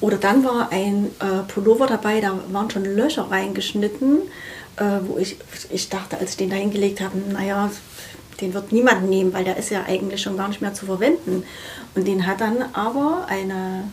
Oder 0.00 0.16
dann 0.16 0.44
war 0.44 0.70
ein 0.70 1.10
äh, 1.18 1.42
Pullover 1.52 1.86
dabei, 1.86 2.20
da 2.20 2.38
waren 2.50 2.70
schon 2.70 2.84
Löcher 2.84 3.30
reingeschnitten, 3.30 4.18
äh, 4.76 4.84
wo 5.06 5.18
ich, 5.18 5.38
ich 5.70 5.88
dachte, 5.88 6.18
als 6.18 6.32
ich 6.32 6.36
den 6.36 6.50
da 6.50 6.56
hingelegt 6.56 7.00
habe, 7.00 7.16
naja, 7.18 7.70
den 8.44 8.54
wird 8.54 8.72
niemand 8.72 9.08
nehmen, 9.08 9.32
weil 9.32 9.44
der 9.44 9.56
ist 9.56 9.70
ja 9.70 9.84
eigentlich 9.86 10.22
schon 10.22 10.36
gar 10.36 10.48
nicht 10.48 10.60
mehr 10.60 10.74
zu 10.74 10.86
verwenden. 10.86 11.44
Und 11.94 12.06
den 12.06 12.26
hat 12.26 12.40
dann 12.40 12.56
aber 12.72 13.26
eine, 13.28 13.90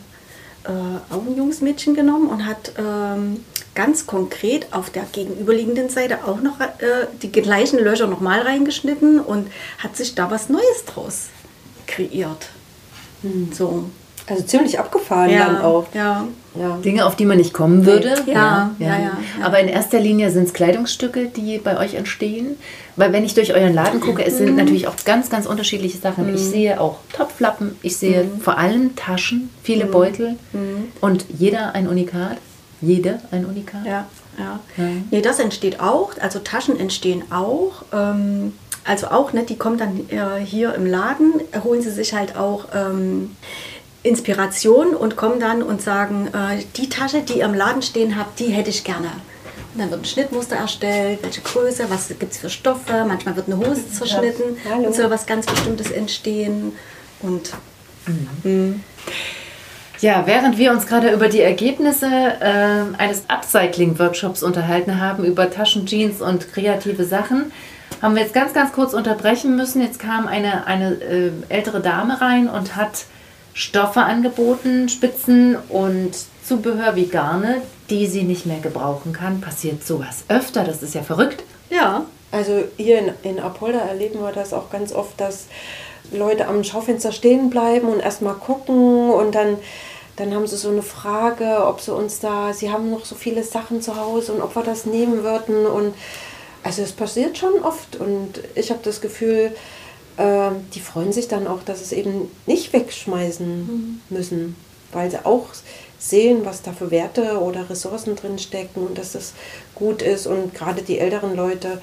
äh, 0.64 1.12
auch 1.12 1.26
ein 1.26 1.36
junges 1.36 1.60
Mädchen 1.60 1.94
genommen 1.94 2.28
und 2.28 2.46
hat 2.46 2.72
ähm, 2.78 3.44
ganz 3.74 4.06
konkret 4.06 4.72
auf 4.72 4.90
der 4.90 5.04
gegenüberliegenden 5.04 5.88
Seite 5.88 6.24
auch 6.26 6.40
noch 6.40 6.60
äh, 6.60 7.06
die 7.22 7.32
gleichen 7.32 7.78
Löcher 7.78 8.06
nochmal 8.06 8.42
reingeschnitten 8.42 9.18
und 9.20 9.50
hat 9.78 9.96
sich 9.96 10.14
da 10.14 10.30
was 10.30 10.48
Neues 10.48 10.84
draus 10.86 11.28
kreiert. 11.86 12.48
So. 13.52 13.90
Also 14.26 14.42
ziemlich 14.44 14.78
abgefahren 14.78 15.30
dann 15.36 15.58
auch. 15.62 15.86
ja. 15.94 16.26
Ja. 16.54 16.76
Dinge, 16.84 17.06
auf 17.06 17.16
die 17.16 17.24
man 17.24 17.38
nicht 17.38 17.54
kommen 17.54 17.86
würde. 17.86 18.14
Ja, 18.26 18.72
ja, 18.78 18.86
ja, 18.88 18.98
ja. 18.98 19.12
Aber 19.42 19.58
in 19.58 19.68
erster 19.68 19.98
Linie 19.98 20.30
sind 20.30 20.44
es 20.48 20.52
Kleidungsstücke, 20.52 21.28
die 21.28 21.56
bei 21.56 21.78
euch 21.78 21.94
entstehen. 21.94 22.58
Weil 22.96 23.10
wenn 23.14 23.24
ich 23.24 23.32
durch 23.32 23.54
euren 23.54 23.72
Laden 23.72 24.00
gucke, 24.00 24.22
es 24.22 24.34
Mhm. 24.34 24.38
sind 24.44 24.56
natürlich 24.58 24.86
auch 24.86 24.92
ganz, 25.06 25.30
ganz 25.30 25.46
unterschiedliche 25.46 25.96
Sachen. 25.96 26.28
Ich 26.34 26.42
sehe 26.42 26.78
auch 26.78 26.98
Topflappen, 27.16 27.76
ich 27.80 27.96
sehe 27.96 28.24
Mhm. 28.24 28.40
vor 28.42 28.58
allem 28.58 28.94
Taschen, 28.96 29.48
viele 29.62 29.86
Beutel 29.86 30.36
und 31.00 31.24
jeder 31.38 31.74
ein 31.74 31.88
Unikat. 31.88 32.36
Jede 32.82 33.20
ein 33.30 33.46
Unikat. 33.46 33.86
Ja, 33.86 34.06
ja. 34.38 34.60
Ja. 34.76 34.84
Nee, 35.10 35.22
das 35.22 35.38
entsteht 35.38 35.80
auch, 35.80 36.10
also 36.20 36.38
Taschen 36.40 36.78
entstehen 36.78 37.22
auch. 37.32 37.82
Ähm, 37.94 38.52
also 38.84 39.06
auch, 39.06 39.32
ne, 39.32 39.44
die 39.44 39.56
kommen 39.56 39.78
dann 39.78 40.00
äh, 40.10 40.44
hier 40.44 40.74
im 40.74 40.84
Laden, 40.84 41.32
holen 41.64 41.80
sie 41.80 41.90
sich 41.92 42.12
halt 42.12 42.36
auch 42.36 42.66
ähm, 42.74 43.36
Inspiration 44.02 44.94
und 44.94 45.16
kommen 45.16 45.40
dann 45.40 45.62
und 45.62 45.80
sagen, 45.82 46.28
äh, 46.28 46.62
die 46.76 46.88
Tasche, 46.88 47.22
die 47.22 47.38
ihr 47.38 47.44
im 47.44 47.54
Laden 47.54 47.82
stehen 47.82 48.18
habt, 48.18 48.38
die 48.40 48.46
hätte 48.46 48.70
ich 48.70 48.84
gerne. 48.84 49.08
Und 49.74 49.80
dann 49.80 49.90
wird 49.90 50.02
ein 50.02 50.04
Schnittmuster 50.04 50.56
erstellt, 50.56 51.20
welche 51.22 51.40
Größe, 51.40 51.86
was 51.88 52.08
gibt 52.08 52.32
es 52.32 52.38
für 52.38 52.50
Stoffe, 52.50 53.04
manchmal 53.06 53.36
wird 53.36 53.46
eine 53.46 53.56
Hose 53.56 53.90
zerschnitten 53.90 54.56
Hallo. 54.68 54.86
und 54.86 54.94
soll 54.94 55.10
was 55.10 55.24
ganz 55.24 55.46
Bestimmtes 55.46 55.90
entstehen. 55.90 56.72
Und 57.20 57.52
Mhm. 58.42 58.82
Ja, 60.00 60.26
während 60.26 60.58
wir 60.58 60.72
uns 60.72 60.86
gerade 60.86 61.12
über 61.12 61.28
die 61.28 61.40
Ergebnisse 61.40 62.06
äh, 62.06 62.98
eines 62.98 63.24
Upcycling-Workshops 63.28 64.42
unterhalten 64.42 65.00
haben, 65.00 65.24
über 65.24 65.48
Taschenjeans 65.48 66.20
und 66.20 66.52
kreative 66.52 67.04
Sachen, 67.04 67.52
haben 68.00 68.16
wir 68.16 68.22
jetzt 68.22 68.34
ganz, 68.34 68.52
ganz 68.52 68.72
kurz 68.72 68.94
unterbrechen 68.94 69.54
müssen. 69.54 69.80
Jetzt 69.80 70.00
kam 70.00 70.26
eine, 70.26 70.66
eine 70.66 70.94
äh, 70.94 71.30
ältere 71.48 71.80
Dame 71.80 72.20
rein 72.20 72.48
und 72.48 72.74
hat 72.74 73.04
Stoffe 73.54 74.00
angeboten, 74.00 74.88
Spitzen 74.88 75.56
und 75.68 76.12
Zubehör 76.44 76.96
wie 76.96 77.06
Garne, 77.06 77.62
die 77.90 78.06
sie 78.06 78.22
nicht 78.22 78.46
mehr 78.46 78.60
gebrauchen 78.60 79.12
kann. 79.12 79.40
Passiert 79.40 79.84
sowas 79.84 80.24
öfter? 80.28 80.64
Das 80.64 80.82
ist 80.82 80.94
ja 80.94 81.02
verrückt. 81.02 81.44
Ja. 81.70 82.06
Also 82.30 82.64
hier 82.78 82.98
in, 82.98 83.12
in 83.22 83.40
Apolda 83.40 83.78
erleben 83.78 84.20
wir 84.20 84.32
das 84.32 84.54
auch 84.54 84.70
ganz 84.70 84.92
oft, 84.92 85.20
dass 85.20 85.48
Leute 86.10 86.48
am 86.48 86.64
Schaufenster 86.64 87.12
stehen 87.12 87.50
bleiben 87.50 87.88
und 87.88 88.00
erstmal 88.00 88.34
gucken 88.34 89.10
und 89.10 89.34
dann, 89.34 89.58
dann 90.16 90.34
haben 90.34 90.46
sie 90.46 90.56
so 90.56 90.70
eine 90.70 90.82
Frage, 90.82 91.66
ob 91.66 91.80
sie 91.80 91.94
uns 91.94 92.20
da, 92.20 92.54
sie 92.54 92.70
haben 92.70 92.90
noch 92.90 93.04
so 93.04 93.14
viele 93.14 93.42
Sachen 93.44 93.82
zu 93.82 93.96
Hause 93.96 94.32
und 94.32 94.40
ob 94.40 94.56
wir 94.56 94.62
das 94.62 94.86
nehmen 94.86 95.22
würden. 95.22 95.66
Und 95.66 95.94
also 96.62 96.82
es 96.82 96.92
passiert 96.92 97.36
schon 97.36 97.62
oft 97.62 97.96
und 97.96 98.40
ich 98.54 98.70
habe 98.70 98.80
das 98.82 99.02
Gefühl, 99.02 99.52
äh, 100.16 100.50
die 100.74 100.80
freuen 100.80 101.12
sich 101.12 101.28
dann 101.28 101.46
auch, 101.46 101.62
dass 101.62 101.80
es 101.80 101.92
eben 101.92 102.30
nicht 102.46 102.72
wegschmeißen 102.72 103.46
mhm. 103.46 104.00
müssen, 104.10 104.56
weil 104.92 105.10
sie 105.10 105.24
auch 105.24 105.46
sehen, 105.98 106.44
was 106.44 106.62
da 106.62 106.72
für 106.72 106.90
Werte 106.90 107.40
oder 107.40 107.70
Ressourcen 107.70 108.16
drin 108.16 108.38
stecken 108.38 108.86
und 108.86 108.98
dass 108.98 109.12
das 109.12 109.34
gut 109.74 110.02
ist. 110.02 110.26
Und 110.26 110.54
gerade 110.54 110.82
die 110.82 110.98
älteren 110.98 111.36
Leute 111.36 111.80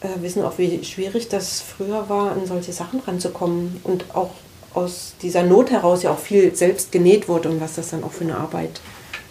äh, 0.00 0.22
wissen 0.22 0.42
auch, 0.42 0.58
wie 0.58 0.82
schwierig 0.84 1.28
das 1.28 1.60
früher 1.60 2.08
war, 2.08 2.32
an 2.32 2.46
solche 2.46 2.72
Sachen 2.72 3.00
ranzukommen 3.00 3.80
und 3.84 4.04
auch 4.14 4.30
aus 4.74 5.14
dieser 5.22 5.44
Not 5.44 5.70
heraus 5.70 6.02
ja 6.02 6.10
auch 6.10 6.18
viel 6.18 6.54
selbst 6.54 6.90
genäht 6.90 7.28
wurde 7.28 7.48
und 7.48 7.60
was 7.60 7.76
das 7.76 7.90
dann 7.90 8.02
auch 8.02 8.12
für 8.12 8.24
eine 8.24 8.36
Arbeit 8.36 8.80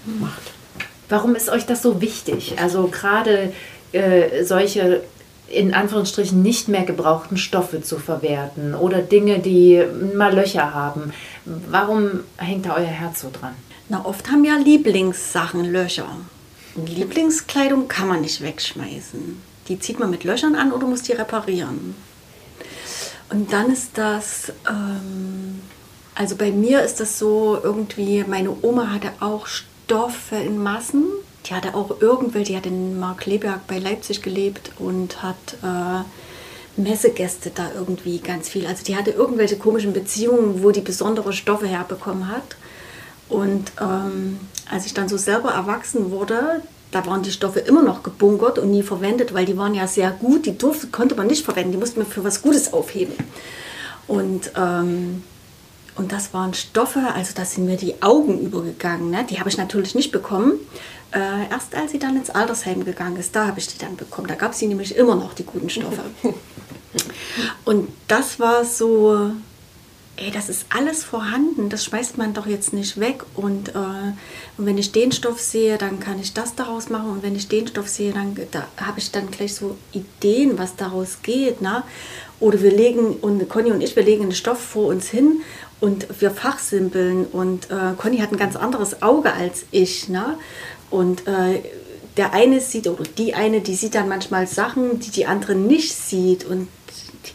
macht. 0.06 0.54
Warum 1.10 1.36
ist 1.36 1.50
euch 1.50 1.66
das 1.66 1.82
so 1.82 2.02
wichtig? 2.02 2.56
Also 2.62 2.88
gerade 2.88 3.52
äh, 3.92 4.44
solche 4.44 5.04
in 5.54 5.74
Anführungsstrichen 5.74 6.42
nicht 6.42 6.68
mehr 6.68 6.84
gebrauchten 6.84 7.38
Stoffe 7.38 7.82
zu 7.82 8.00
verwerten 8.00 8.74
oder 8.74 9.02
Dinge, 9.02 9.40
die 9.40 9.84
mal 10.16 10.34
Löcher 10.34 10.74
haben. 10.74 11.14
Warum 11.46 12.22
hängt 12.38 12.66
da 12.66 12.76
euer 12.76 12.86
Herz 12.86 13.22
so 13.22 13.30
dran? 13.32 13.56
Na, 13.90 14.06
oft 14.06 14.32
haben 14.32 14.44
ja 14.44 14.56
Lieblingssachen 14.56 15.66
Löcher. 15.66 16.08
Lieblingskleidung 16.76 17.88
kann 17.88 18.08
man 18.08 18.22
nicht 18.22 18.42
wegschmeißen. 18.42 19.42
Die 19.68 19.80
zieht 19.80 20.00
man 20.00 20.10
mit 20.10 20.24
Löchern 20.24 20.56
an 20.56 20.72
oder 20.72 20.88
muss 20.88 21.04
die 21.04 21.14
reparieren. 21.14 21.96
Und 23.30 23.54
dann 23.54 23.72
ist 23.72 23.92
das, 23.98 24.52
ähm, 24.68 25.62
also 26.16 26.36
bei 26.36 26.52
mir 26.52 26.82
ist 26.82 27.00
das 27.00 27.20
so 27.20 27.60
irgendwie, 27.62 28.24
meine 28.28 28.56
Oma 28.62 28.92
hatte 28.92 29.10
auch 29.20 29.48
Stoffe 29.48 30.36
in 30.36 30.58
Massen. 30.58 31.06
Die 31.46 31.54
hatte 31.54 31.76
auch 31.76 32.00
irgendwelche, 32.02 32.54
die 32.54 32.58
hat 32.58 32.66
in 32.66 33.00
Mark 33.00 33.26
Leberg 33.26 33.68
bei 33.68 33.78
Leipzig 33.78 34.22
gelebt 34.22 34.72
und 34.80 35.22
hat 35.22 35.58
äh, 35.62 36.04
Messegäste 36.82 37.52
da 37.54 37.72
irgendwie 37.76 38.20
ganz 38.20 38.50
viel. 38.50 38.66
Also 38.66 38.84
die 38.84 38.96
hatte 38.96 39.12
irgendwelche 39.12 39.58
komischen 39.58 39.94
Beziehungen, 39.94 40.64
wo 40.64 40.72
die 40.72 40.82
besondere 40.82 41.34
Stoffe 41.34 41.68
herbekommen 41.68 42.30
hat. 42.30 42.56
Und 43.30 43.72
ähm, 43.82 44.40
als 44.70 44.86
ich 44.86 44.94
dann 44.94 45.10
so 45.10 45.18
selber 45.18 45.52
erwachsen 45.52 46.12
wurde, 46.12 46.62
da 46.92 47.06
waren 47.06 47.24
die 47.24 47.32
Stoffe 47.32 47.60
immer 47.60 47.82
noch 47.82 48.04
gebunkert 48.04 48.60
und 48.60 48.72
nie 48.72 48.84
verwendet, 48.84 49.34
weil 49.34 49.46
die 49.46 49.58
waren 49.58 49.74
ja 49.74 49.88
sehr 49.88 50.12
gut. 50.12 50.46
Die 50.46 50.58
durfte, 50.58 50.88
konnte 50.88 51.16
man 51.16 51.28
nicht 51.28 51.44
verwenden, 51.44 51.72
die 51.72 51.78
musste 51.78 52.00
man 52.00 52.08
für 52.08 52.24
was 52.24 52.42
Gutes 52.42 52.72
aufheben. 52.72 53.16
Und, 54.08 54.52
ähm, 54.56 55.24
und 55.96 56.12
das 56.12 56.34
waren 56.34 56.54
Stoffe, 56.54 57.02
also 57.16 57.34
da 57.36 57.46
sind 57.46 57.66
mir 57.66 57.78
die 57.78 58.02
Augen 58.02 58.40
übergegangen. 58.40 59.10
Ne? 59.10 59.26
Die 59.30 59.40
habe 59.40 59.50
ich 59.50 59.58
natürlich 59.58 59.96
nicht 59.96 60.12
bekommen. 60.12 60.54
Äh, 61.14 61.50
erst 61.52 61.76
als 61.76 61.92
sie 61.92 62.00
dann 62.00 62.18
ins 62.18 62.32
Altersheim 62.32 62.84
gegangen 62.84 63.18
ist, 63.18 63.36
da 63.36 63.48
habe 63.48 63.60
ich 63.60 63.68
die 63.68 63.78
dann 63.78 63.96
bekommen. 63.96 64.28
Da 64.28 64.36
gab 64.36 64.54
es 64.54 64.60
sie 64.60 64.68
nämlich 64.68 64.96
immer 64.96 65.16
noch, 65.16 65.34
die 65.34 65.46
guten 65.46 65.70
Stoffe. 65.70 66.04
und 67.66 67.90
das 68.08 68.40
war 68.40 68.66
so, 68.66 69.32
ey, 70.16 70.32
das 70.32 70.50
ist 70.50 70.66
alles 70.70 71.04
vorhanden, 71.04 71.70
das 71.70 71.86
schmeißt 71.86 72.18
man 72.18 72.34
doch 72.34 72.48
jetzt 72.48 72.74
nicht 72.74 73.00
weg. 73.00 73.24
Und, 73.36 73.70
äh, 73.70 74.14
und 74.58 74.66
wenn 74.66 74.78
ich 74.78 74.92
den 74.92 75.12
Stoff 75.12 75.40
sehe, 75.40 75.78
dann 75.78 76.00
kann 76.00 76.20
ich 76.20 76.34
das 76.34 76.56
daraus 76.56 76.90
machen. 76.90 77.12
Und 77.12 77.24
wenn 77.24 77.36
ich 77.36 77.48
den 77.48 77.68
Stoff 77.68 77.90
sehe, 77.90 78.12
dann 78.12 78.36
da 78.52 78.68
habe 78.78 79.00
ich 79.00 79.12
dann 79.12 79.30
gleich 79.30 79.56
so 79.56 79.78
Ideen, 79.92 80.58
was 80.58 80.76
daraus 80.76 81.20
geht. 81.22 81.62
Ne? 81.62 81.84
Oder 82.40 82.62
wir 82.62 82.72
legen, 82.72 83.16
und 83.22 83.48
Conny 83.50 83.72
und 83.72 83.82
ich, 83.82 83.96
wir 83.96 84.04
legen 84.04 84.24
einen 84.24 84.36
Stoff 84.36 84.60
vor 84.60 84.88
uns 84.88 85.10
hin 85.10 85.42
und 85.80 86.08
wir 86.22 86.32
fachsimpeln. 86.32 87.26
Und 87.26 87.70
äh, 87.72 87.94
Conny 87.98 88.18
hat 88.18 88.32
ein 88.32 88.38
ganz 88.38 88.56
anderes 88.56 89.02
Auge 89.02 89.34
als 89.34 89.66
ich. 89.72 90.10
Ne? 90.10 90.38
Und 90.94 91.28
äh, 91.28 91.62
der 92.18 92.34
eine 92.34 92.62
sieht, 92.62 92.88
oder 92.88 93.04
die 93.18 93.34
eine, 93.34 93.62
die 93.62 93.76
sieht 93.76 93.96
dann 93.96 94.08
manchmal 94.08 94.48
Sachen, 94.48 95.00
die 95.00 95.12
die 95.12 95.26
andere 95.26 95.56
nicht 95.56 95.96
sieht. 95.96 96.46
Und 96.46 96.68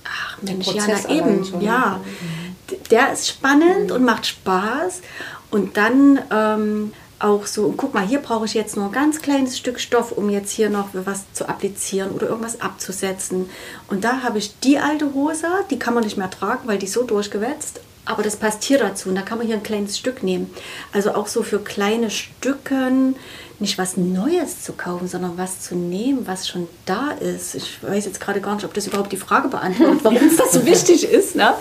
ach 0.05 0.40
Mensch, 0.42 0.68
ja, 0.68 0.85
na 0.87 1.11
eben, 1.11 1.61
ja. 1.61 2.01
Mhm 2.05 2.49
der 2.90 3.12
ist 3.12 3.29
spannend 3.29 3.92
und 3.92 4.05
macht 4.05 4.27
Spaß. 4.27 5.03
Und 5.51 5.77
dann 5.77 6.21
ähm, 6.31 6.92
auch 7.18 7.47
so, 7.47 7.75
guck 7.77 7.94
mal, 7.94 8.07
hier 8.07 8.21
brauche 8.21 8.44
ich 8.44 8.55
jetzt 8.55 8.77
nur 8.77 8.87
ein 8.87 8.92
ganz 8.92 9.21
kleines 9.23 9.59
Stück 9.59 9.81
Stoff, 9.81 10.12
um 10.12 10.31
jetzt 10.31 10.51
hier 10.51 10.71
noch 10.71 10.88
was 10.92 11.33
zu 11.33 11.49
applizieren 11.49 12.11
oder 12.11 12.29
irgendwas 12.29 12.61
abzusetzen. 12.61 13.49
Und 13.88 14.05
da 14.05 14.23
habe 14.23 14.38
ich 14.38 14.59
die 14.61 14.79
alte 14.79 15.14
Hose, 15.14 15.47
die 15.71 15.79
kann 15.79 15.94
man 15.94 16.05
nicht 16.05 16.16
mehr 16.16 16.31
tragen, 16.31 16.68
weil 16.68 16.79
die 16.79 16.87
ist 16.87 16.92
so 16.92 17.05
durchgewetzt. 17.05 17.81
Aber 18.05 18.23
das 18.23 18.37
passt 18.37 18.64
hier 18.64 18.79
dazu 18.79 19.11
und 19.11 19.16
da 19.16 19.23
kann 19.23 19.37
man 19.37 19.47
hier 19.47 19.57
ein 19.57 19.62
kleines 19.62 19.99
Stück 19.99 20.23
nehmen. 20.23 20.51
Also 20.94 21.14
auch 21.14 21.27
so 21.27 21.42
für 21.42 21.59
kleine 21.59 22.11
Stücken 22.11 23.16
nicht 23.61 23.79
was 23.79 23.97
Neues 23.97 24.62
zu 24.62 24.73
kaufen, 24.73 25.09
sondern 25.09 25.37
was 25.37 25.61
zu 25.61 25.75
nehmen, 25.75 26.27
was 26.27 26.47
schon 26.49 26.68
da 26.87 27.11
ist. 27.11 27.55
Ich 27.55 27.83
weiß 27.83 28.05
jetzt 28.05 28.21
gerade 28.21 28.40
gar 28.40 28.55
nicht, 28.55 28.64
ob 28.64 28.75
das 28.75 28.87
überhaupt 28.87 29.12
die 29.12 29.16
Frage 29.16 29.49
beantwortet, 29.49 30.01
warum 30.03 30.29
es 30.29 30.37
das 30.37 30.53
so 30.53 30.64
wichtig 30.64 31.05
ist. 31.05 31.35
Ne? 31.35 31.55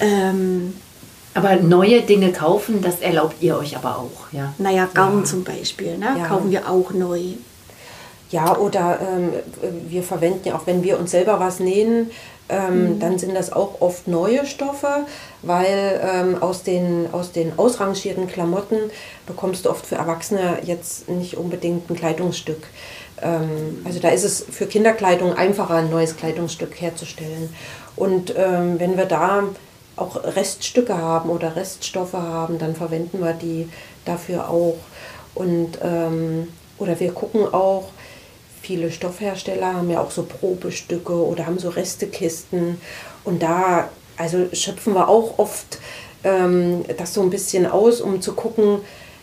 Ähm, 0.00 0.74
aber 1.34 1.56
neue 1.56 2.02
Dinge 2.02 2.32
kaufen, 2.32 2.82
das 2.82 3.00
erlaubt 3.00 3.36
ihr 3.40 3.56
euch 3.56 3.76
aber 3.76 3.98
auch, 3.98 4.32
ja? 4.32 4.52
Naja, 4.58 4.88
Garn 4.92 5.20
ja. 5.20 5.24
zum 5.24 5.44
Beispiel, 5.44 5.96
ne? 5.96 6.16
Ja. 6.18 6.26
kaufen 6.26 6.50
wir 6.50 6.68
auch 6.68 6.90
neu. 6.90 7.20
Ja, 8.30 8.56
oder 8.56 8.98
ähm, 9.00 9.32
wir 9.88 10.02
verwenden 10.02 10.48
ja 10.48 10.56
auch, 10.56 10.66
wenn 10.66 10.82
wir 10.82 10.98
uns 10.98 11.12
selber 11.12 11.38
was 11.38 11.60
nähen, 11.60 12.10
ähm, 12.50 12.94
mhm. 12.94 13.00
dann 13.00 13.18
sind 13.18 13.34
das 13.34 13.52
auch 13.52 13.80
oft 13.80 14.08
neue 14.08 14.44
Stoffe, 14.46 15.06
weil 15.42 16.00
ähm, 16.02 16.42
aus, 16.42 16.62
den, 16.62 17.08
aus 17.12 17.32
den 17.32 17.58
ausrangierten 17.58 18.26
Klamotten 18.26 18.78
bekommst 19.26 19.64
du 19.64 19.70
oft 19.70 19.86
für 19.86 19.96
Erwachsene 19.96 20.58
jetzt 20.64 21.08
nicht 21.08 21.36
unbedingt 21.36 21.88
ein 21.88 21.96
Kleidungsstück. 21.96 22.62
Ähm, 23.22 23.82
also 23.84 24.00
da 24.00 24.10
ist 24.10 24.24
es 24.24 24.44
für 24.50 24.66
Kinderkleidung 24.66 25.34
einfacher, 25.34 25.74
ein 25.74 25.90
neues 25.90 26.16
Kleidungsstück 26.16 26.80
herzustellen. 26.80 27.54
Und 27.96 28.34
ähm, 28.36 28.78
wenn 28.78 28.96
wir 28.96 29.06
da 29.06 29.44
auch 29.96 30.22
Reststücke 30.24 30.96
haben 30.96 31.30
oder 31.30 31.56
Reststoffe 31.56 32.14
haben, 32.14 32.58
dann 32.58 32.74
verwenden 32.74 33.20
wir 33.20 33.34
die 33.34 33.68
dafür 34.04 34.48
auch. 34.48 34.78
Und, 35.34 35.78
ähm, 35.82 36.48
oder 36.78 36.98
wir 36.98 37.12
gucken 37.12 37.52
auch, 37.52 37.90
viele 38.70 38.92
Stoffhersteller 38.92 39.74
haben 39.74 39.90
ja 39.90 40.00
auch 40.00 40.12
so 40.12 40.22
Probestücke 40.22 41.12
oder 41.12 41.46
haben 41.46 41.58
so 41.58 41.70
Restekisten. 41.70 42.80
Und 43.24 43.42
da 43.42 43.88
also 44.16 44.46
schöpfen 44.52 44.94
wir 44.94 45.08
auch 45.08 45.40
oft 45.40 45.80
ähm, 46.22 46.84
das 46.96 47.14
so 47.14 47.20
ein 47.22 47.30
bisschen 47.30 47.66
aus, 47.66 48.00
um 48.00 48.22
zu 48.22 48.34
gucken, 48.34 48.78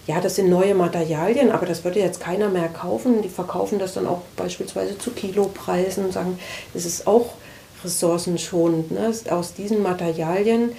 ja, 0.06 0.20
das 0.20 0.36
sind 0.36 0.50
neue 0.50 0.76
Materialien, 0.76 1.50
aber 1.50 1.66
das 1.66 1.86
würde 1.86 2.02
jetzt 2.02 2.20
keiner 2.20 2.50
mehr 2.50 2.68
kaufen. 2.68 3.22
Die 3.22 3.30
verkaufen 3.30 3.80
das 3.80 3.94
dann 3.94 4.06
auch 4.06 4.24
beispielsweise 4.36 4.98
zu 4.98 5.12
Kilopreisen 5.12 6.04
und 6.04 6.12
sagen, 6.12 6.38
es 6.74 6.86
ist 6.86 7.08
auch 7.08 7.36
ressourcenschonend. 7.86 8.92
Ne? 8.92 9.14
Aus 9.30 9.54
diesen 9.54 9.82
Materialien, 9.82 10.72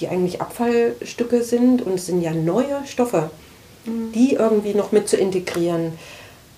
die 0.00 0.08
eigentlich 0.08 0.40
Abfallstücke 0.40 1.44
sind 1.44 1.82
und 1.82 1.94
es 1.94 2.06
sind 2.06 2.20
ja 2.20 2.32
neue 2.32 2.84
Stoffe, 2.84 3.30
mhm. 3.84 4.10
die 4.10 4.32
irgendwie 4.32 4.74
noch 4.74 4.90
mit 4.90 5.08
zu 5.08 5.16
integrieren. 5.16 5.92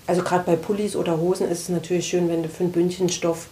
Also 0.07 0.23
gerade 0.23 0.43
bei 0.45 0.55
Pullis 0.55 0.95
oder 0.95 1.19
Hosen 1.19 1.49
ist 1.49 1.61
es 1.61 1.69
natürlich 1.69 2.07
schön, 2.07 2.29
wenn 2.29 2.43
du 2.43 2.49
für 2.49 2.63
ein 2.63 2.71
Bündchenstoff 2.71 3.47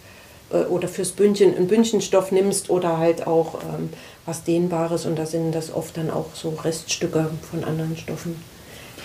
äh, 0.50 0.64
oder 0.64 0.88
fürs 0.88 1.12
Bündchen 1.12 1.54
einen 1.54 1.68
Bündchenstoff 1.68 2.32
nimmst 2.32 2.70
oder 2.70 2.98
halt 2.98 3.26
auch 3.26 3.62
ähm, 3.62 3.90
was 4.26 4.44
Dehnbares 4.44 5.06
und 5.06 5.16
da 5.16 5.26
sind 5.26 5.52
das 5.54 5.72
oft 5.72 5.96
dann 5.96 6.10
auch 6.10 6.26
so 6.34 6.50
Reststücke 6.50 7.30
von 7.50 7.64
anderen 7.64 7.96
Stoffen. 7.96 8.42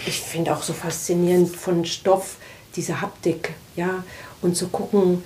Ich 0.06 0.20
finde 0.20 0.54
auch 0.54 0.64
so 0.64 0.74
faszinierend 0.74 1.56
von 1.56 1.86
Stoff 1.86 2.38
diese 2.76 3.02
Haptik, 3.02 3.54
ja, 3.76 4.04
und 4.42 4.56
zu 4.58 4.68
gucken, 4.68 5.24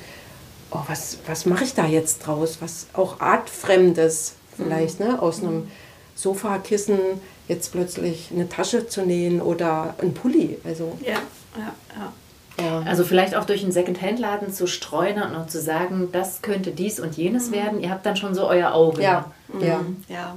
oh, 0.71 0.79
was, 0.87 1.17
was 1.25 1.45
mache 1.45 1.63
ich 1.63 1.73
da 1.73 1.87
jetzt 1.87 2.19
draus? 2.19 2.57
Was 2.61 2.87
auch 2.93 3.19
artfremdes 3.19 4.35
vielleicht, 4.55 4.99
mhm. 4.99 5.07
ne? 5.07 5.21
aus 5.21 5.41
einem 5.41 5.67
Sofakissen 6.15 6.99
jetzt 7.47 7.71
plötzlich 7.71 8.29
eine 8.31 8.47
Tasche 8.47 8.87
zu 8.87 9.01
nähen 9.01 9.41
oder 9.41 9.95
ein 10.01 10.13
Pulli. 10.13 10.57
Also, 10.63 10.97
ja, 11.05 11.17
ja, 11.57 11.73
ja. 11.97 12.13
Ja. 12.59 12.83
Also 12.85 13.03
vielleicht 13.03 13.35
auch 13.35 13.45
durch 13.45 13.63
einen 13.63 13.71
Second-Hand-Laden 13.71 14.51
zu 14.51 14.67
streuen 14.67 15.21
und 15.21 15.49
zu 15.49 15.61
sagen, 15.61 16.09
das 16.11 16.41
könnte 16.41 16.71
dies 16.71 16.99
und 16.99 17.15
jenes 17.15 17.49
mhm. 17.49 17.53
werden. 17.53 17.79
Ihr 17.79 17.89
habt 17.89 18.05
dann 18.05 18.17
schon 18.17 18.35
so 18.35 18.47
euer 18.47 18.73
Auge. 18.73 19.01
Ja, 19.01 19.31
mhm. 19.47 19.61
ja. 19.61 19.85
ja. 20.09 20.35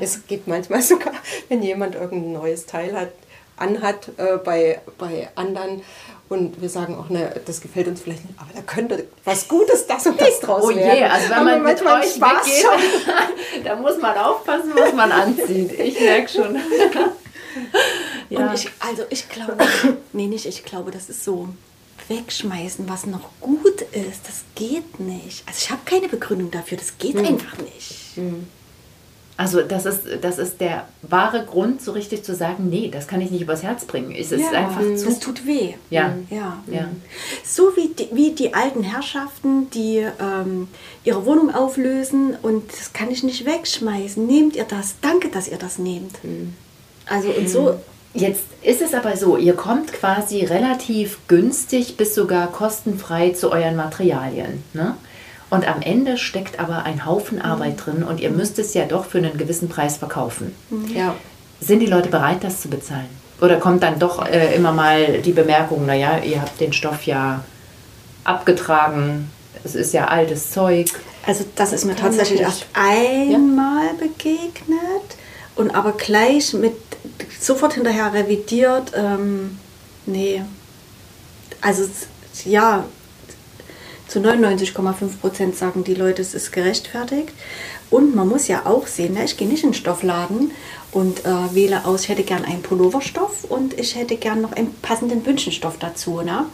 Es 0.00 0.26
geht 0.26 0.46
manchmal 0.46 0.82
sogar, 0.82 1.12
wenn 1.48 1.62
jemand 1.62 1.94
irgendein 1.94 2.32
neues 2.32 2.66
Teil 2.66 2.94
hat, 2.98 3.10
anhat 3.56 4.08
äh, 4.16 4.38
bei, 4.38 4.80
bei 4.96 5.28
anderen 5.34 5.82
und 6.30 6.62
wir 6.62 6.68
sagen 6.68 6.96
auch, 6.96 7.10
ne, 7.10 7.40
das 7.44 7.60
gefällt 7.60 7.88
uns 7.88 8.00
vielleicht 8.00 8.24
nicht, 8.24 8.38
aber 8.38 8.50
da 8.54 8.62
könnte 8.62 9.04
was 9.24 9.48
Gutes 9.48 9.86
das 9.88 10.06
und 10.06 10.18
das 10.20 10.38
draus 10.38 10.62
oh 10.62 10.68
werden. 10.68 10.96
je, 10.96 11.04
also 11.04 11.30
wenn 11.30 11.44
man 11.44 11.62
mit 11.64 11.82
euch 11.82 12.14
Spaß 12.14 12.46
weggeht, 12.46 13.64
da 13.64 13.74
muss 13.74 13.98
man 13.98 14.16
aufpassen, 14.16 14.72
was 14.76 14.92
man 14.94 15.10
anzieht. 15.10 15.72
Ich 15.78 16.00
merke 16.00 16.28
schon. 16.28 16.56
ja. 18.28 18.48
Und 18.48 18.54
ich, 18.54 18.70
also 18.80 19.02
ich 19.10 19.28
glaube, 19.28 19.56
nee, 20.12 20.26
nicht 20.26 20.46
ich 20.46 20.64
glaube, 20.64 20.90
das 20.90 21.08
ist 21.08 21.24
so 21.24 21.48
wegschmeißen, 22.08 22.88
was 22.88 23.06
noch 23.06 23.30
gut 23.40 23.82
ist, 23.92 24.26
das 24.26 24.44
geht 24.54 25.00
nicht. 25.00 25.44
Also 25.46 25.58
ich 25.58 25.70
habe 25.70 25.82
keine 25.84 26.08
Begründung 26.08 26.50
dafür, 26.50 26.78
das 26.78 26.98
geht 26.98 27.16
hm. 27.16 27.24
einfach 27.24 27.58
nicht. 27.58 28.16
Hm. 28.16 28.46
Also 29.40 29.62
das 29.62 29.86
ist, 29.86 30.02
das 30.20 30.38
ist 30.38 30.60
der 30.60 30.86
wahre 31.00 31.46
Grund, 31.46 31.80
so 31.80 31.92
richtig 31.92 32.24
zu 32.24 32.34
sagen, 32.34 32.68
nee, 32.68 32.90
das 32.92 33.08
kann 33.08 33.22
ich 33.22 33.30
nicht 33.30 33.40
übers 33.40 33.62
Herz 33.62 33.86
bringen. 33.86 34.12
Es 34.14 34.32
ist 34.32 34.42
ja, 34.42 34.50
einfach 34.50 34.82
zu... 34.82 35.06
Das 35.06 35.18
tut 35.18 35.46
weh. 35.46 35.76
Ja. 35.88 36.14
ja. 36.28 36.62
ja. 36.70 36.88
So 37.42 37.74
wie 37.74 37.88
die, 37.88 38.08
wie 38.12 38.32
die 38.32 38.52
alten 38.52 38.82
Herrschaften, 38.82 39.70
die 39.70 40.06
ähm, 40.20 40.68
ihre 41.04 41.24
Wohnung 41.24 41.54
auflösen 41.54 42.36
und 42.42 42.70
das 42.70 42.92
kann 42.92 43.10
ich 43.10 43.22
nicht 43.22 43.46
wegschmeißen. 43.46 44.26
Nehmt 44.26 44.56
ihr 44.56 44.64
das? 44.64 44.96
Danke, 45.00 45.30
dass 45.30 45.48
ihr 45.48 45.56
das 45.56 45.78
nehmt. 45.78 46.22
Mhm. 46.22 46.54
Also 47.10 47.28
und 47.28 47.48
so... 47.48 47.78
Jetzt 48.12 48.42
ist 48.62 48.82
es 48.82 48.92
aber 48.92 49.16
so, 49.16 49.36
ihr 49.36 49.54
kommt 49.54 49.92
quasi 49.92 50.44
relativ 50.44 51.18
günstig 51.28 51.96
bis 51.96 52.12
sogar 52.16 52.48
kostenfrei 52.48 53.30
zu 53.30 53.52
euren 53.52 53.76
Materialien. 53.76 54.64
Ne? 54.72 54.96
Und 55.48 55.68
am 55.68 55.80
Ende 55.80 56.16
steckt 56.16 56.58
aber 56.58 56.84
ein 56.84 57.06
Haufen 57.06 57.38
mhm. 57.38 57.44
Arbeit 57.44 57.84
drin 57.84 58.02
und 58.02 58.20
ihr 58.20 58.30
müsst 58.30 58.58
es 58.58 58.74
ja 58.74 58.84
doch 58.84 59.04
für 59.04 59.18
einen 59.18 59.38
gewissen 59.38 59.68
Preis 59.68 59.96
verkaufen. 59.96 60.54
Mhm. 60.70 60.94
Ja. 60.94 61.14
Sind 61.60 61.80
die 61.80 61.86
Leute 61.86 62.08
bereit, 62.08 62.42
das 62.42 62.60
zu 62.60 62.68
bezahlen? 62.68 63.08
Oder 63.40 63.56
kommt 63.56 63.82
dann 63.82 63.98
doch 63.98 64.26
äh, 64.26 64.54
immer 64.54 64.72
mal 64.72 65.20
die 65.22 65.32
Bemerkung, 65.32 65.86
naja, 65.86 66.18
ihr 66.18 66.40
habt 66.40 66.60
den 66.60 66.72
Stoff 66.72 67.04
ja 67.04 67.44
abgetragen, 68.24 69.30
es 69.64 69.74
ist 69.74 69.92
ja 69.92 70.08
altes 70.08 70.50
Zeug. 70.50 70.88
Also 71.26 71.44
das 71.54 71.72
ist 71.72 71.84
mir 71.84 71.96
tatsächlich 71.96 72.40
erst 72.40 72.66
einmal 72.72 73.86
ja? 73.86 73.92
begegnet 73.98 75.16
und 75.56 75.70
aber 75.70 75.92
gleich 75.92 76.52
mit 76.54 76.74
sofort 77.38 77.74
hinterher 77.74 78.12
revidiert. 78.12 78.92
Ähm, 78.94 79.58
nee, 80.06 80.42
also 81.60 81.84
ja, 82.44 82.84
zu 84.08 84.18
99,5 84.18 85.18
Prozent 85.20 85.56
sagen 85.56 85.84
die 85.84 85.94
Leute, 85.94 86.22
es 86.22 86.34
ist 86.34 86.52
gerechtfertigt. 86.52 87.32
Und 87.90 88.14
man 88.14 88.28
muss 88.28 88.48
ja 88.48 88.66
auch 88.66 88.86
sehen, 88.86 89.14
ne, 89.14 89.24
ich 89.24 89.36
gehe 89.36 89.48
nicht 89.48 89.64
in 89.64 89.70
den 89.70 89.74
Stoffladen 89.74 90.52
und 90.92 91.24
äh, 91.24 91.54
wähle 91.54 91.84
aus, 91.84 92.02
ich 92.02 92.08
hätte 92.08 92.22
gern 92.22 92.44
einen 92.44 92.62
Pulloverstoff 92.62 93.44
und 93.44 93.78
ich 93.78 93.96
hätte 93.96 94.16
gern 94.16 94.40
noch 94.40 94.52
einen 94.52 94.74
passenden 94.80 95.22
Bündchenstoff 95.22 95.78
dazu. 95.78 96.22
Ne? 96.22 96.46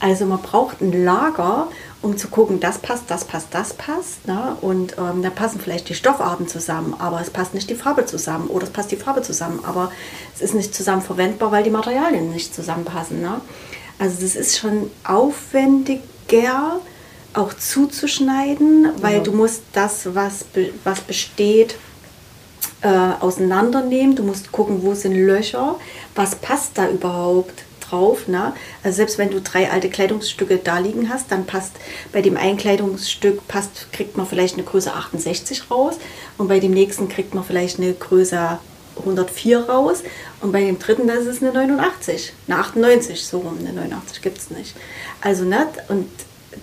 Also 0.00 0.26
man 0.26 0.42
braucht 0.42 0.80
ein 0.80 1.04
Lager, 1.04 1.68
um 2.02 2.16
zu 2.18 2.28
gucken, 2.28 2.58
das 2.58 2.78
passt, 2.78 3.04
das 3.08 3.24
passt, 3.24 3.48
das 3.52 3.74
passt. 3.74 4.26
Ne? 4.26 4.56
Und 4.60 4.96
ähm, 4.98 5.22
da 5.22 5.30
passen 5.30 5.60
vielleicht 5.60 5.88
die 5.88 5.94
Stoffarten 5.94 6.48
zusammen, 6.48 6.94
aber 6.98 7.20
es 7.20 7.30
passt 7.30 7.54
nicht 7.54 7.70
die 7.70 7.76
Farbe 7.76 8.04
zusammen. 8.04 8.48
Oder 8.48 8.64
es 8.64 8.70
passt 8.70 8.90
die 8.90 8.96
Farbe 8.96 9.22
zusammen, 9.22 9.60
aber 9.64 9.92
es 10.34 10.42
ist 10.42 10.54
nicht 10.54 10.74
zusammen 10.74 11.02
verwendbar, 11.02 11.52
weil 11.52 11.62
die 11.62 11.70
Materialien 11.70 12.30
nicht 12.30 12.54
zusammenpassen. 12.54 13.20
Ne? 13.20 13.40
Also 13.98 14.20
das 14.20 14.34
ist 14.34 14.58
schon 14.58 14.90
aufwendiger 15.04 16.80
auch 17.34 17.54
zuzuschneiden, 17.54 18.90
weil 19.00 19.18
ja. 19.18 19.22
du 19.22 19.32
musst 19.32 19.62
das, 19.72 20.14
was, 20.14 20.44
was 20.84 21.00
besteht, 21.00 21.76
äh, 22.82 22.88
auseinandernehmen. 23.20 24.16
Du 24.16 24.24
musst 24.24 24.52
gucken, 24.52 24.82
wo 24.82 24.94
sind 24.94 25.14
Löcher, 25.14 25.76
was 26.14 26.34
passt 26.34 26.72
da 26.78 26.88
überhaupt 26.88 27.64
drauf. 27.92 28.26
Ne? 28.26 28.52
Also 28.82 28.96
selbst 28.96 29.18
wenn 29.18 29.30
du 29.30 29.40
drei 29.40 29.70
alte 29.70 29.90
Kleidungsstücke 29.90 30.58
da 30.58 30.78
liegen 30.78 31.08
hast, 31.08 31.30
dann 31.30 31.46
passt 31.46 31.72
bei 32.12 32.22
dem 32.22 32.36
einen 32.36 32.56
Kleidungsstück 32.56 33.46
passt, 33.46 33.92
kriegt 33.92 34.16
man 34.16 34.26
vielleicht 34.26 34.54
eine 34.54 34.64
Größe 34.64 34.92
68 34.92 35.70
raus 35.70 35.96
und 36.38 36.48
bei 36.48 36.58
dem 36.58 36.72
nächsten 36.72 37.08
kriegt 37.08 37.34
man 37.34 37.44
vielleicht 37.44 37.78
eine 37.78 37.92
Größe 37.92 38.58
104 38.98 39.68
raus 39.68 40.02
und 40.40 40.52
bei 40.52 40.62
dem 40.62 40.78
dritten 40.78 41.06
das 41.06 41.26
ist 41.26 41.42
eine 41.42 41.52
89, 41.52 42.32
eine 42.46 42.58
98, 42.58 43.24
so 43.24 43.38
rum, 43.38 43.58
eine 43.58 43.72
89 43.72 44.20
gibt 44.22 44.38
es 44.38 44.50
nicht. 44.50 44.74
Also 45.20 45.44
nicht 45.44 45.68
und 45.88 46.08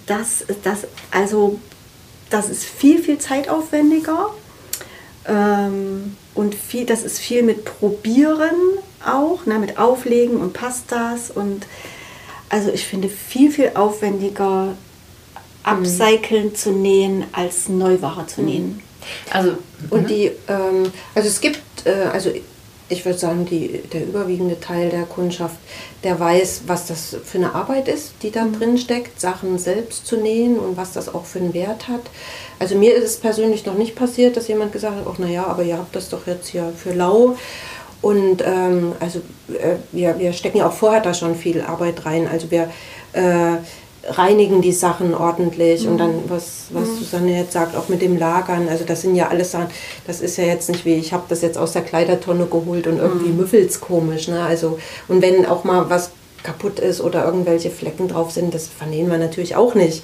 das, 0.06 0.46
das, 0.64 0.88
also, 1.12 1.60
das 2.30 2.50
ist 2.50 2.64
viel, 2.64 3.02
viel 3.02 3.18
zeitaufwendiger. 3.18 4.30
Ähm, 5.26 6.16
und 6.36 6.56
viel, 6.56 6.86
das 6.86 7.04
ist 7.04 7.20
viel 7.20 7.44
mit 7.44 7.66
Probieren 7.66 8.54
auch, 9.06 9.46
ne, 9.46 9.60
mit 9.60 9.78
Auflegen 9.78 10.38
und 10.38 10.54
Pastas. 10.54 11.32
Und 11.32 11.66
also 12.50 12.72
ich 12.72 12.86
finde 12.86 13.10
viel, 13.10 13.52
viel 13.52 13.72
aufwendiger, 13.76 14.76
upcyclen 15.64 16.48
mhm. 16.48 16.56
zu 16.56 16.72
nähen, 16.72 17.24
als 17.32 17.70
Neuware 17.70 18.28
zu 18.28 18.42
nähen. 18.42 18.82
Also, 19.32 19.58
und 19.90 20.04
mhm. 20.04 20.08
die, 20.08 20.32
ähm, 20.48 20.92
also 21.16 21.28
es 21.28 21.42
gibt, 21.42 21.62
äh, 21.86 22.10
also 22.12 22.32
ich 22.90 23.06
würde 23.06 23.20
sagen, 23.20 23.46
die, 23.46 23.82
der 23.94 24.04
überwiegende 24.04 24.60
Teil 24.60 24.90
der 24.90 25.04
Kundschaft, 25.04 25.56
der 26.04 26.20
weiß, 26.20 26.64
was 26.66 26.88
das 26.88 27.16
für 27.24 27.38
eine 27.38 27.54
Arbeit 27.54 27.88
ist, 27.88 28.14
die 28.24 28.32
da 28.32 28.46
drin 28.46 28.78
steckt, 28.80 29.22
Sachen 29.22 29.60
selbst 29.60 30.08
zu 30.08 30.18
nähen 30.18 30.58
und 30.58 30.76
was 30.76 30.94
das 30.94 31.14
auch 31.14 31.26
für 31.26 31.40
einen 31.40 31.54
Wert 31.54 31.88
hat. 31.88 32.02
Also 32.58 32.76
mir 32.76 32.96
ist 32.96 33.04
es 33.04 33.18
persönlich 33.18 33.66
noch 33.66 33.76
nicht 33.76 33.96
passiert, 33.96 34.38
dass 34.38 34.48
jemand 34.48 34.72
gesagt 34.72 34.98
hat, 34.98 35.06
ach 35.08 35.20
naja, 35.20 35.46
aber 35.46 35.64
ihr 35.64 35.78
habt 35.78 35.96
das 35.96 36.10
doch 36.10 36.26
jetzt 36.26 36.48
hier 36.48 36.74
für 36.76 36.94
lau. 36.94 37.38
Und 38.02 38.44
ähm, 38.46 38.94
also 39.00 39.20
äh, 39.50 39.76
wir, 39.92 40.18
wir 40.20 40.34
stecken 40.34 40.60
ja 40.60 40.68
auch 40.68 40.74
vorher 40.74 41.02
da 41.02 41.14
schon 41.14 41.36
viel 41.36 41.62
Arbeit 41.62 42.06
rein. 42.06 42.28
Also 42.32 42.50
wir 42.50 42.70
äh, 43.14 43.58
reinigen 44.08 44.62
die 44.62 44.72
Sachen 44.72 45.14
ordentlich 45.14 45.84
mhm. 45.84 45.92
und 45.92 45.98
dann, 45.98 46.14
was, 46.28 46.68
was 46.72 46.88
mhm. 46.88 46.98
Susanne 46.98 47.38
jetzt 47.38 47.54
sagt, 47.54 47.76
auch 47.76 47.90
mit 47.90 48.02
dem 48.02 48.18
Lagern, 48.18 48.70
also 48.70 48.86
das 48.86 49.02
sind 49.02 49.16
ja 49.16 49.28
alles 49.28 49.52
Sachen, 49.52 49.68
das 50.08 50.22
ist 50.22 50.38
ja 50.38 50.46
jetzt 50.46 50.70
nicht 50.70 50.86
wie, 50.86 50.96
ich 50.96 51.14
habe 51.14 51.24
das 51.28 51.42
jetzt 51.42 51.58
aus 51.58 51.74
der 51.74 51.82
Kleidertonne 51.82 52.46
geholt 52.46 52.88
und 52.88 52.98
irgendwie 52.98 53.30
mhm. 53.30 53.38
müffelt's 53.38 53.82
komisch, 53.82 54.28
ne? 54.28 54.42
Also, 54.44 54.80
und 55.08 55.22
wenn 55.22 55.46
auch 55.46 55.64
mal 55.64 55.90
was 55.90 56.12
kaputt 56.44 56.80
ist 56.80 57.02
oder 57.02 57.26
irgendwelche 57.26 57.70
Flecken 57.70 58.08
drauf 58.08 58.32
sind, 58.32 58.54
das 58.54 58.68
vernähen 58.68 59.10
wir 59.12 59.18
natürlich 59.18 59.56
auch 59.56 59.76
nicht. 59.76 60.04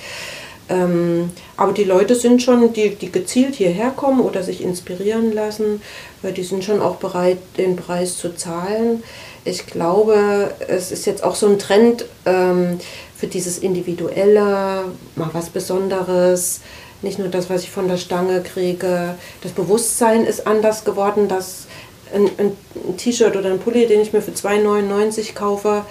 Ähm, 0.68 1.32
aber 1.58 1.74
die 1.74 1.84
Leute 1.84 2.16
sind 2.16 2.42
schon, 2.42 2.74
die, 2.74 2.96
die 2.96 3.12
gezielt 3.12 3.56
hierher 3.56 3.92
kommen 3.92 4.20
oder 4.20 4.42
sich 4.42 4.64
inspirieren 4.64 5.32
lassen, 5.32 5.82
weil 6.22 6.34
die 6.34 6.44
sind 6.44 6.64
schon 6.64 6.82
auch 6.82 6.96
bereit, 6.96 7.38
den 7.58 7.76
Preis 7.76 8.18
zu 8.18 8.36
zahlen. 8.36 9.04
Ich 9.44 9.68
glaube, 9.68 10.52
es 10.68 10.92
ist 10.92 11.06
jetzt 11.06 11.24
auch 11.24 11.36
so 11.36 11.48
ein 11.48 11.60
Trend, 11.60 12.06
ähm, 12.26 12.80
für 13.16 13.28
dieses 13.28 13.60
Individuelle, 13.60 14.86
mal 15.16 15.30
was 15.32 15.50
Besonderes, 15.50 16.60
nicht 17.02 17.20
nur 17.20 17.30
das, 17.30 17.50
was 17.50 17.64
ich 17.64 17.72
von 17.72 17.88
der 17.88 17.98
Stange 17.98 18.42
kriege. 18.42 19.16
Das 19.42 19.52
Bewusstsein 19.52 20.26
ist 20.26 20.46
anders 20.48 20.84
geworden, 20.84 21.28
dass 21.28 21.68
ein, 22.14 22.30
ein 22.38 22.98
T-Shirt 22.98 23.36
oder 23.36 23.52
ein 23.52 23.60
Pulli, 23.60 23.88
den 23.88 24.02
ich 24.02 24.14
mir 24.14 24.22
für 24.22 24.32
2,99 24.32 25.34
kaufe, 25.34 25.86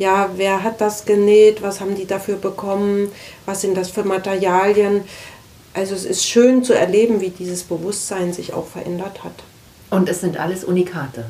ja, 0.00 0.30
wer 0.36 0.64
hat 0.64 0.80
das 0.80 1.04
genäht, 1.04 1.60
was 1.60 1.80
haben 1.82 1.94
die 1.94 2.06
dafür 2.06 2.36
bekommen, 2.36 3.12
was 3.44 3.60
sind 3.60 3.76
das 3.76 3.90
für 3.90 4.02
Materialien. 4.02 5.02
Also 5.74 5.94
es 5.94 6.06
ist 6.06 6.26
schön 6.26 6.64
zu 6.64 6.72
erleben, 6.72 7.20
wie 7.20 7.28
dieses 7.28 7.64
Bewusstsein 7.64 8.32
sich 8.32 8.54
auch 8.54 8.66
verändert 8.66 9.22
hat. 9.22 9.34
Und 9.90 10.08
es 10.08 10.22
sind 10.22 10.38
alles 10.38 10.64
Unikate. 10.64 11.26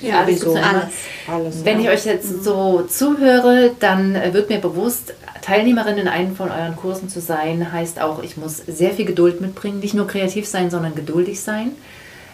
Ja, 0.00 0.24
sowieso. 0.24 0.54
Alles. 0.54 0.92
alles. 1.26 1.64
Wenn 1.64 1.80
ich 1.80 1.88
euch 1.88 2.04
jetzt 2.04 2.30
mhm. 2.30 2.42
so 2.42 2.82
zuhöre, 2.82 3.72
dann 3.80 4.14
wird 4.32 4.50
mir 4.50 4.60
bewusst, 4.60 5.14
Teilnehmerin 5.42 5.98
in 5.98 6.06
einem 6.06 6.36
von 6.36 6.52
euren 6.52 6.76
Kursen 6.76 7.08
zu 7.08 7.20
sein, 7.20 7.72
heißt 7.72 8.00
auch, 8.00 8.22
ich 8.22 8.36
muss 8.36 8.58
sehr 8.58 8.92
viel 8.92 9.04
Geduld 9.04 9.40
mitbringen. 9.40 9.80
Nicht 9.80 9.94
nur 9.94 10.06
kreativ 10.06 10.46
sein, 10.46 10.70
sondern 10.70 10.94
geduldig 10.94 11.40
sein. 11.40 11.72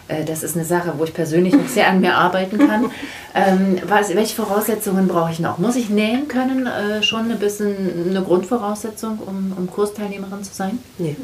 Äh, 0.09 0.25
das 0.25 0.43
ist 0.43 0.57
eine 0.57 0.65
Sache, 0.65 0.93
wo 0.97 1.05
ich 1.05 1.13
persönlich 1.13 1.53
noch 1.53 1.67
sehr 1.67 1.87
an 1.87 2.01
mir 2.01 2.15
arbeiten 2.15 2.57
kann. 2.57 2.91
Ähm, 3.35 3.77
was, 3.87 4.13
welche 4.15 4.35
Voraussetzungen 4.35 5.07
brauche 5.07 5.31
ich 5.31 5.39
noch? 5.39 5.59
Muss 5.59 5.75
ich 5.75 5.91
nähen 5.91 6.27
können? 6.27 6.65
Äh, 6.65 7.03
schon 7.03 7.29
ein 7.29 7.37
bisschen 7.37 8.09
eine 8.09 8.23
Grundvoraussetzung, 8.23 9.19
um, 9.19 9.53
um 9.55 9.69
Kursteilnehmerin 9.69 10.43
zu 10.43 10.51
sein? 10.51 10.79
Nee. 10.97 11.15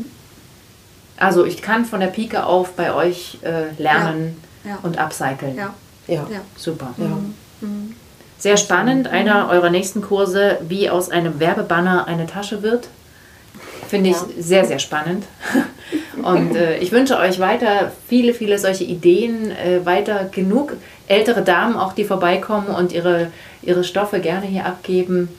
Also 1.17 1.45
ich 1.45 1.63
kann 1.63 1.85
von 1.85 1.99
der 1.99 2.07
Pike 2.07 2.45
auf 2.45 2.73
bei 2.73 2.93
euch 2.93 3.39
äh, 3.41 3.71
lernen 3.81 4.37
ja. 4.63 4.69
Ja. 4.69 4.79
und 4.83 4.99
upcyclen. 4.99 5.55
Ja. 5.55 5.73
Ja, 6.05 6.27
ja. 6.31 6.41
super. 6.55 6.93
Ja. 6.97 7.07
Mhm. 7.61 7.95
Sehr 8.37 8.57
spannend. 8.57 9.07
Einer 9.07 9.49
eurer 9.49 9.71
nächsten 9.71 10.01
Kurse, 10.03 10.59
wie 10.67 10.91
aus 10.91 11.09
einem 11.09 11.39
Werbebanner 11.39 12.05
eine 12.05 12.27
Tasche 12.27 12.61
wird. 12.61 12.87
Finde 13.87 14.11
ich 14.11 14.15
ja. 14.15 14.25
sehr, 14.37 14.65
sehr 14.65 14.79
spannend. 14.79 15.25
Und 16.25 16.55
äh, 16.55 16.79
ich 16.79 16.91
wünsche 16.91 17.19
euch 17.19 17.39
weiter 17.39 17.91
viele, 18.07 18.33
viele 18.33 18.57
solche 18.57 18.83
Ideen, 18.83 19.51
äh, 19.51 19.85
weiter 19.85 20.27
genug 20.31 20.73
ältere 21.07 21.43
Damen 21.43 21.77
auch, 21.77 21.93
die 21.93 22.03
vorbeikommen 22.03 22.69
und 22.69 22.91
ihre, 22.91 23.27
ihre 23.61 23.83
Stoffe 23.83 24.19
gerne 24.19 24.47
hier 24.47 24.65
abgeben. 24.65 25.29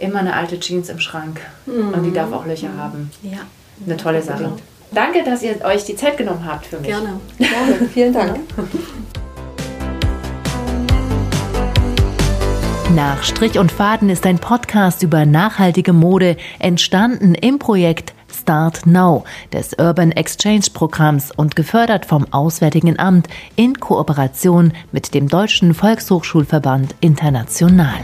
Immer 0.00 0.18
eine 0.18 0.34
alte 0.34 0.58
Jeans 0.58 0.88
im 0.88 0.98
Schrank. 0.98 1.40
Mhm. 1.66 1.94
Und 1.94 2.02
die 2.02 2.12
darf 2.12 2.32
auch 2.32 2.44
Löcher 2.44 2.70
mhm. 2.70 2.78
haben. 2.78 3.10
Ja. 3.22 3.38
Eine 3.86 3.96
tolle 3.96 4.20
Sache. 4.20 4.50
Danke, 4.90 5.22
dass 5.24 5.44
ihr 5.44 5.64
euch 5.64 5.84
die 5.84 5.94
Zeit 5.94 6.16
genommen 6.16 6.44
habt 6.44 6.66
für 6.66 6.78
mich. 6.78 6.88
Gerne. 6.88 7.20
Gerne, 7.38 7.88
vielen 7.94 8.12
Dank. 8.12 8.40
Nach 12.96 13.22
Strich 13.22 13.58
und 13.58 13.70
Faden 13.70 14.10
ist 14.10 14.26
ein 14.26 14.38
Podcast 14.38 15.02
über 15.04 15.24
nachhaltige 15.24 15.92
Mode 15.92 16.36
entstanden 16.58 17.34
im 17.34 17.58
Projekt 17.58 18.12
Start 18.42 18.86
Now 18.86 19.22
des 19.52 19.72
Urban 19.78 20.10
Exchange 20.10 20.66
Programms 20.74 21.30
und 21.30 21.54
gefördert 21.54 22.06
vom 22.06 22.26
Auswärtigen 22.32 22.98
Amt 22.98 23.28
in 23.54 23.78
Kooperation 23.78 24.72
mit 24.90 25.14
dem 25.14 25.28
Deutschen 25.28 25.74
Volkshochschulverband 25.74 26.96
International. 27.00 28.00